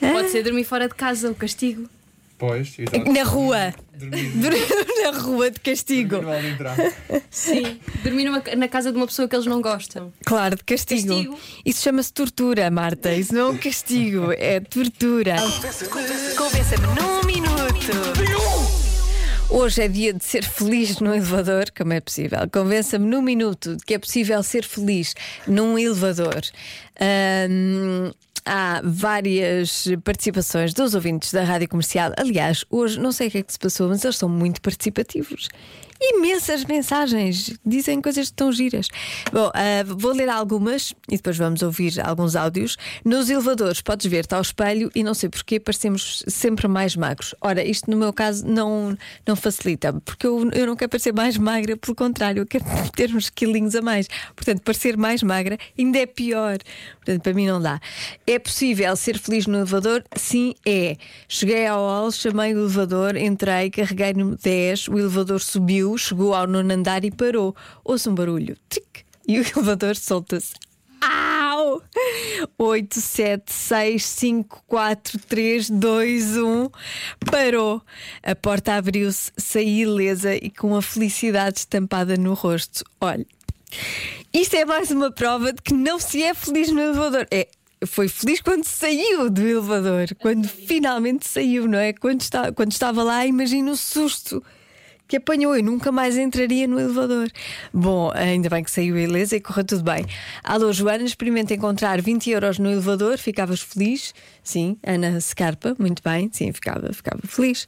Pode 0.00 0.30
ser 0.30 0.42
dormir 0.42 0.64
fora 0.64 0.88
de 0.88 0.94
casa, 0.94 1.30
o 1.30 1.34
castigo. 1.34 1.88
Pois, 2.38 2.74
exato. 2.78 3.12
Na 3.12 3.22
rua. 3.22 3.74
Dormir. 3.94 4.32
Na 5.02 5.18
rua 5.18 5.50
de 5.50 5.58
castigo. 5.60 6.16
Sim. 7.30 7.80
Dormir 8.04 8.24
numa- 8.26 8.42
na 8.56 8.68
casa 8.68 8.90
de 8.92 8.96
uma 8.98 9.06
pessoa 9.06 9.26
que 9.26 9.34
eles 9.34 9.46
não 9.46 9.62
gostam. 9.62 10.12
Claro, 10.24 10.56
de 10.56 10.64
castigo. 10.64 11.08
Castigo. 11.14 11.38
Isso 11.64 11.82
chama-se 11.82 12.12
tortura, 12.12 12.70
Marta. 12.70 13.12
Isso 13.14 13.32
não 13.34 13.40
é 13.40 13.50
um 13.52 13.56
castigo, 13.56 14.32
é 14.32 14.60
tortura. 14.60 15.36
Convença-me 16.36 16.86
num 16.94 17.22
minuto. 17.24 17.56
Hoje 19.48 19.82
é 19.82 19.88
dia 19.88 20.12
de 20.12 20.24
ser 20.24 20.42
feliz 20.44 20.98
no 20.98 21.14
elevador, 21.14 21.66
como 21.76 21.92
é 21.92 22.00
possível? 22.00 22.40
Convença-me 22.52 23.06
num 23.06 23.22
minuto 23.22 23.76
de 23.76 23.84
que 23.84 23.94
é 23.94 23.98
possível 23.98 24.42
ser 24.42 24.64
feliz 24.64 25.14
num 25.46 25.78
elevador. 25.78 26.42
Ahm, 27.00 28.10
há 28.46 28.80
várias 28.84 29.88
participações 30.04 30.72
dos 30.72 30.94
ouvintes 30.94 31.32
da 31.32 31.42
rádio 31.42 31.68
comercial. 31.68 32.12
Aliás, 32.16 32.64
hoje 32.70 32.98
não 32.98 33.12
sei 33.12 33.28
o 33.28 33.30
que 33.30 33.38
é 33.38 33.42
que 33.42 33.52
se 33.52 33.58
passou, 33.58 33.88
mas 33.88 34.04
eles 34.04 34.16
são 34.16 34.28
muito 34.28 34.62
participativos. 34.62 35.48
Imensas 36.00 36.64
mensagens, 36.64 37.58
dizem 37.64 38.00
coisas 38.00 38.30
tão 38.30 38.52
giras. 38.52 38.88
Bom, 39.32 39.50
ah, 39.54 39.84
vou 39.86 40.12
ler 40.12 40.28
algumas 40.28 40.94
e 41.10 41.16
depois 41.16 41.36
vamos 41.36 41.62
ouvir 41.62 41.94
alguns 42.00 42.36
áudios. 42.36 42.76
Nos 43.04 43.30
elevadores, 43.30 43.80
podes 43.80 44.06
ver-te 44.06 44.34
ao 44.34 44.42
espelho 44.42 44.90
e 44.94 45.02
não 45.02 45.14
sei 45.14 45.28
porquê, 45.28 45.58
parecemos 45.58 46.22
sempre 46.28 46.68
mais 46.68 46.96
magros. 46.96 47.34
Ora, 47.40 47.64
isto 47.64 47.90
no 47.90 47.96
meu 47.96 48.12
caso 48.12 48.46
não, 48.46 48.96
não 49.26 49.36
facilita, 49.36 49.92
porque 50.04 50.26
eu, 50.26 50.50
eu 50.52 50.66
não 50.66 50.76
quero 50.76 50.90
parecer 50.90 51.12
mais 51.12 51.36
magra, 51.38 51.76
pelo 51.76 51.94
contrário, 51.94 52.42
eu 52.42 52.46
quero 52.46 52.64
ter 52.94 53.14
uns 53.14 53.30
quilinhos 53.30 53.74
a 53.74 53.82
mais. 53.82 54.08
Portanto, 54.34 54.62
parecer 54.62 54.96
mais 54.96 55.22
magra 55.22 55.58
ainda 55.78 55.98
é 55.98 56.06
pior. 56.06 56.58
Portanto, 56.96 57.22
para 57.22 57.34
mim 57.34 57.46
não 57.46 57.60
dá. 57.60 57.80
É 58.26 58.38
possível 58.38 58.94
ser 58.96 59.18
feliz 59.18 59.46
no 59.46 59.56
elevador? 59.58 60.04
Sim, 60.16 60.54
é. 60.66 60.96
Cheguei 61.28 61.66
ao 61.66 61.78
hall, 61.78 62.10
chamei 62.10 62.54
o 62.54 62.58
elevador, 62.58 63.16
entrei, 63.16 63.70
carreguei 63.70 64.12
no 64.12 64.36
10, 64.36 64.88
o 64.88 64.98
elevador 64.98 65.40
subiu, 65.40 65.85
chegou 65.98 66.34
ao 66.34 66.46
nono 66.46 66.72
andar 66.72 67.04
e 67.04 67.10
parou. 67.10 67.54
Ouço 67.84 68.10
um 68.10 68.14
barulho. 68.14 68.56
Tic! 68.70 69.04
E 69.28 69.38
o 69.38 69.42
elevador 69.42 69.94
solta-se. 69.96 70.54
Au! 71.02 71.82
8, 72.56 73.00
7, 73.00 73.52
6, 73.52 74.04
5, 74.04 74.64
4, 74.66 75.18
3, 75.28 75.70
2, 75.70 76.36
1. 76.36 76.70
Parou. 77.30 77.82
A 78.22 78.34
porta 78.34 78.74
abriu-se, 78.74 79.32
saí 79.36 79.82
ilesa 79.82 80.34
e 80.34 80.50
com 80.50 80.74
a 80.74 80.80
felicidade 80.80 81.58
estampada 81.58 82.16
no 82.16 82.34
rosto. 82.34 82.84
Olha, 83.00 83.26
isto 84.32 84.54
é 84.54 84.64
mais 84.64 84.90
uma 84.90 85.10
prova 85.10 85.52
de 85.52 85.60
que 85.62 85.74
não 85.74 85.98
se 85.98 86.22
é 86.22 86.34
feliz 86.34 86.70
no 86.70 86.80
elevador. 86.80 87.26
É. 87.30 87.48
Foi 87.84 88.08
feliz 88.08 88.40
quando 88.40 88.64
saiu 88.64 89.28
do 89.28 89.42
elevador, 89.42 90.08
quando 90.18 90.48
finalmente 90.48 91.28
saiu, 91.28 91.68
não 91.68 91.78
é? 91.78 91.92
Quando, 91.92 92.22
está, 92.22 92.50
quando 92.50 92.72
estava 92.72 93.02
lá, 93.02 93.26
imagina 93.26 93.70
o 93.70 93.76
susto 93.76 94.42
que 95.08 95.16
apanhou. 95.16 95.56
Eu 95.56 95.62
nunca 95.62 95.92
mais 95.92 96.16
entraria 96.16 96.66
no 96.66 96.78
elevador. 96.78 97.28
Bom, 97.72 98.10
ainda 98.14 98.48
bem 98.48 98.62
que 98.62 98.70
saiu 98.70 98.98
ilesa 98.98 99.36
e 99.36 99.40
correu 99.40 99.64
tudo 99.64 99.82
bem. 99.82 100.06
Alô, 100.42 100.72
Joana, 100.72 101.04
experimenta 101.04 101.54
encontrar 101.54 102.00
20 102.00 102.30
euros 102.30 102.58
no 102.58 102.70
elevador, 102.70 103.18
ficavas 103.18 103.60
feliz? 103.60 104.14
Sim, 104.42 104.76
Ana 104.86 105.20
Scarpa, 105.20 105.74
muito 105.78 106.02
bem, 106.02 106.30
sim, 106.32 106.52
ficava, 106.52 106.92
ficava 106.92 107.20
feliz. 107.26 107.66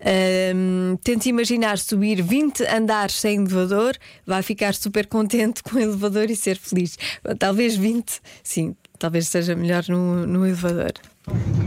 Ahm, 0.00 0.96
tente 1.02 1.28
imaginar 1.28 1.78
subir 1.78 2.22
20 2.22 2.64
andares 2.66 3.16
sem 3.16 3.36
elevador, 3.36 3.96
vai 4.26 4.42
ficar 4.42 4.74
super 4.74 5.06
contente 5.06 5.62
com 5.62 5.76
o 5.76 5.80
elevador 5.80 6.30
e 6.30 6.36
ser 6.36 6.56
feliz. 6.56 6.96
Talvez 7.38 7.76
20, 7.76 8.20
sim, 8.42 8.76
talvez 8.98 9.28
seja 9.28 9.56
melhor 9.56 9.84
no, 9.88 10.26
no 10.26 10.46
elevador. 10.46 10.92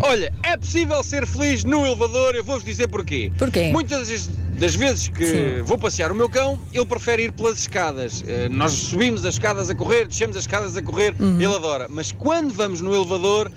Olha, 0.01 0.33
é 0.43 0.57
possível 0.57 1.01
ser 1.03 1.25
feliz 1.25 1.63
no 1.63 1.85
elevador, 1.85 2.35
eu 2.35 2.43
vou-vos 2.43 2.63
dizer 2.63 2.87
porquê. 2.87 3.31
Porquê? 3.37 3.69
Muitas 3.71 4.09
das- 4.09 4.75
vezes 4.75 5.07
que 5.07 5.25
Sim. 5.25 5.61
vou 5.63 5.77
passear 5.77 6.11
o 6.11 6.15
meu 6.15 6.29
cão, 6.29 6.59
ele 6.73 6.85
prefere 6.85 7.23
ir 7.23 7.31
pelas 7.31 7.59
escadas. 7.59 8.23
Eh, 8.27 8.49
Nós 8.49 8.71
subimos 8.73 9.25
as 9.25 9.35
escadas 9.35 9.69
a 9.69 9.75
correr, 9.75 10.07
descemos 10.07 10.35
as 10.35 10.43
escadas 10.43 10.75
a 10.75 10.81
correr, 10.81 11.15
Uhum. 11.19 11.35
ele 11.41 11.55
adora. 11.55 11.87
Mas 11.89 12.11
quando 12.11 12.53
vamos 12.53 12.81
no 12.81 12.93
elevador 12.93 13.49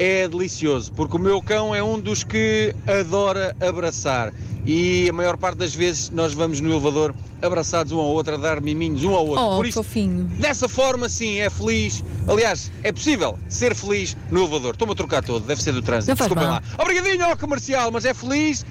é 0.00 0.26
delicioso, 0.26 0.90
porque 0.92 1.14
o 1.14 1.20
meu 1.20 1.42
cão 1.42 1.74
é 1.74 1.82
um 1.82 2.00
dos 2.00 2.24
que 2.24 2.74
adora 2.86 3.54
abraçar. 3.60 4.32
E 4.64 5.10
a 5.10 5.12
maior 5.12 5.36
parte 5.36 5.58
das 5.58 5.74
vezes 5.74 6.08
nós 6.08 6.32
vamos 6.32 6.58
no 6.58 6.70
elevador 6.70 7.14
abraçados 7.42 7.92
um 7.92 7.98
ao 7.98 8.06
outro, 8.06 8.34
a 8.34 8.38
dar 8.38 8.62
miminhos 8.62 9.04
um 9.04 9.14
ao 9.14 9.26
outro. 9.26 9.44
Oh, 9.44 9.56
Por 9.56 9.66
isso, 9.66 9.82
fofinho. 9.82 10.24
Dessa 10.38 10.68
forma, 10.70 11.06
sim, 11.06 11.38
é 11.38 11.50
feliz. 11.50 12.02
Aliás, 12.26 12.72
é 12.82 12.90
possível 12.90 13.38
ser 13.46 13.74
feliz 13.74 14.16
no 14.30 14.40
elevador. 14.40 14.72
Estou-me 14.72 14.94
a 14.94 14.96
trocar 14.96 15.22
todo, 15.22 15.44
deve 15.44 15.62
ser 15.62 15.72
do 15.72 15.82
trânsito. 15.82 16.16
Desculpem 16.16 16.44
mal. 16.46 16.54
lá. 16.54 16.62
Obrigadinho 16.78 17.24
ao 17.26 17.36
comercial, 17.36 17.90
mas 17.90 18.06
é 18.06 18.14
feliz. 18.14 18.64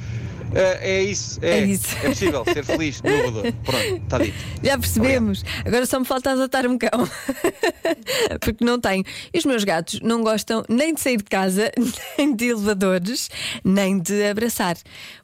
Eh, 0.54 0.80
é 0.82 1.04
isso, 1.04 1.40
é, 1.44 1.60
É 1.60 1.66
isso. 1.66 1.96
é 1.98 2.10
possível 2.10 2.44
ser 2.46 2.64
feliz 2.66 3.02
no 3.02 3.10
elevador. 3.10 3.54
Pronto, 3.64 4.04
está 4.04 4.18
dito. 4.18 4.38
Já 4.64 4.78
percebemos. 4.78 5.46
Agora 5.66 5.86
só 5.86 6.00
me 6.00 6.06
falta 6.06 6.32
adotar 6.32 6.66
um 6.66 6.78
cão. 6.78 6.90
Porque 8.42 8.64
não 8.66 8.80
tenho. 8.80 9.04
E 9.34 9.38
os 9.38 9.46
meus 9.46 9.64
gatos 9.64 10.00
não 10.02 10.24
gostam 10.24 10.64
nem 10.68 10.94
de 10.94 11.02
sair 11.02 11.18
de 11.18 11.24
casa, 11.26 11.72
nem 12.18 12.36
de 12.36 12.46
elevadores, 12.50 13.30
nem 13.64 14.00
de 14.00 14.26
abraçar. 14.28 14.76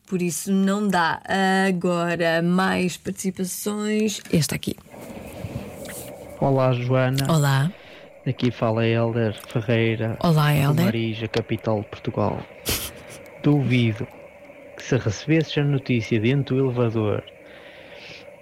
Por 0.07 0.21
isso 0.21 0.51
não 0.51 0.87
dá. 0.87 1.21
Agora, 1.67 2.41
mais 2.43 2.95
participações. 2.97 4.21
Este 4.31 4.53
aqui. 4.53 4.75
Olá, 6.39 6.73
Joana. 6.73 7.25
Olá. 7.31 7.71
Aqui 8.27 8.51
fala 8.51 8.85
Helder 8.85 9.35
Ferreira. 9.47 10.17
Olá, 10.19 10.51
de 10.51 10.59
Helder. 10.59 10.85
Marija, 10.85 11.27
capital 11.27 11.81
de 11.81 11.87
Portugal. 11.87 12.43
Duvido 13.43 14.07
se 14.85 14.97
recebesses 14.97 15.57
a 15.57 15.63
notícia 15.63 16.19
dentro 16.19 16.55
do 16.57 16.65
elevador 16.65 17.23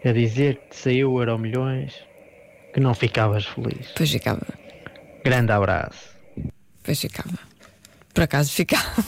a 0.04 0.12
dizer 0.12 0.58
que 0.58 0.70
te 0.72 0.76
saiu 0.76 1.14
o 1.14 1.22
Euro 1.22 1.40
Milhões, 1.40 1.94
que 2.74 2.82
não 2.82 2.94
ficavas 2.94 3.46
feliz. 3.46 3.94
Pois 3.96 4.12
ficava. 4.12 4.46
Grande 5.24 5.54
abraço. 5.54 6.10
Pois 6.84 7.00
ficava. 7.00 7.40
Por 8.14 8.24
acaso 8.24 8.52
ficava. 8.52 8.84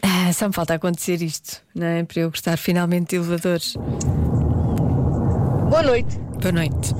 Ah, 0.00 0.32
Só 0.32 0.46
me 0.46 0.54
falta 0.54 0.74
acontecer 0.74 1.20
isto, 1.22 1.60
não 1.74 1.86
é? 1.86 2.04
Para 2.04 2.20
eu 2.20 2.30
gostar 2.30 2.56
finalmente 2.56 3.10
de 3.10 3.16
elevadores. 3.16 3.74
Boa 5.68 5.82
noite. 5.82 6.18
Boa 6.40 6.52
noite. 6.52 6.94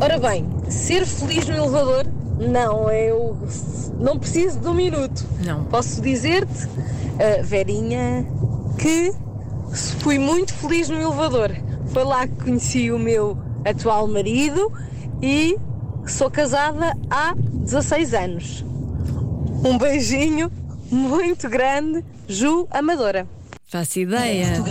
Ora 0.00 0.18
bem, 0.18 0.44
ser 0.68 1.06
feliz 1.06 1.46
no 1.48 1.54
elevador? 1.54 2.04
Não, 2.48 2.90
eu 2.90 3.36
não 3.98 4.18
preciso 4.18 4.60
de 4.60 4.68
um 4.68 4.74
minuto. 4.74 5.24
Não. 5.44 5.64
Posso 5.64 6.00
dizer-te, 6.00 6.68
ah, 7.18 7.42
Verinha, 7.42 8.26
que 8.78 9.12
fui 10.00 10.18
muito 10.18 10.52
feliz 10.54 10.88
no 10.88 11.00
elevador. 11.00 11.50
Foi 11.86 12.04
lá 12.04 12.26
que 12.26 12.34
conheci 12.44 12.90
o 12.90 12.98
meu 12.98 13.36
atual 13.64 14.06
marido 14.08 14.72
e 15.20 15.56
sou 16.06 16.30
casada 16.30 16.96
há 17.10 17.34
16 17.36 18.14
anos. 18.14 18.64
Um 19.64 19.78
beijinho 19.78 20.50
muito 20.90 21.48
grande, 21.48 22.04
Ju 22.26 22.66
Amadora. 22.70 23.26
Faço 23.72 24.00
ideia. 24.00 24.62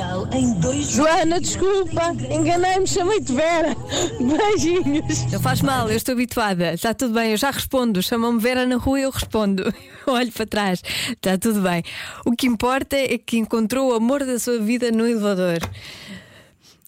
Joana, 0.87 1.41
desculpa, 1.41 2.15
enganei-me, 2.29 2.85
chamei-te 2.85 3.33
Vera. 3.33 3.75
Beijinhos. 4.21 5.31
Não 5.31 5.39
faz 5.39 5.63
mal, 5.63 5.89
eu 5.89 5.97
estou 5.97 6.13
habituada. 6.13 6.75
Está 6.75 6.93
tudo 6.93 7.15
bem, 7.15 7.31
eu 7.31 7.37
já 7.37 7.49
respondo. 7.49 7.99
Chamam-me 8.03 8.39
Vera 8.39 8.63
na 8.67 8.75
rua 8.75 8.99
e 8.99 9.03
eu 9.03 9.09
respondo. 9.09 9.63
Eu 10.05 10.13
Olho 10.13 10.31
para 10.31 10.45
trás. 10.45 10.83
Está 11.09 11.35
tudo 11.35 11.61
bem. 11.61 11.83
O 12.25 12.31
que 12.33 12.45
importa 12.45 12.95
é 12.95 13.17
que 13.17 13.37
encontrou 13.37 13.91
o 13.91 13.95
amor 13.95 14.23
da 14.23 14.37
sua 14.37 14.59
vida 14.59 14.91
no 14.91 15.07
elevador. 15.07 15.57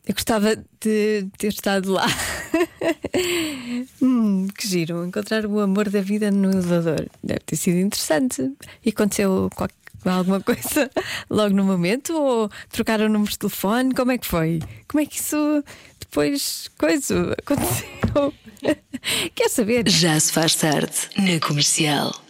Eu 0.06 0.14
gostava 0.14 0.56
de 0.56 1.28
ter 1.38 1.48
estado 1.48 1.92
lá. 1.94 2.06
hum, 4.02 4.48
que 4.56 4.68
giro. 4.68 5.04
Encontrar 5.06 5.46
o 5.48 5.60
amor 5.60 5.90
da 5.90 6.02
vida 6.02 6.30
no 6.30 6.52
elevador. 6.52 7.08
Deve 7.24 7.40
ter 7.40 7.56
sido 7.56 7.78
interessante. 7.78 8.52
E 8.86 8.90
aconteceu 8.90 9.50
qualquer- 9.56 9.83
alguma 10.12 10.42
coisa 10.42 10.90
logo 11.30 11.56
no 11.56 11.64
momento? 11.64 12.14
Ou 12.14 12.50
trocaram 12.70 13.10
números 13.10 13.34
de 13.34 13.40
telefone? 13.40 13.94
Como 13.94 14.12
é 14.12 14.18
que 14.18 14.28
foi? 14.28 14.62
Como 14.88 15.02
é 15.02 15.06
que 15.06 15.20
isso 15.20 15.64
depois 16.00 16.70
coisa 16.78 17.36
aconteceu? 17.38 18.34
Quer 19.36 19.50
saber? 19.50 19.90
Já 19.90 20.20
se 20.20 20.32
faz 20.32 20.56
tarde 20.56 20.94
na 21.18 21.40
comercial. 21.46 22.23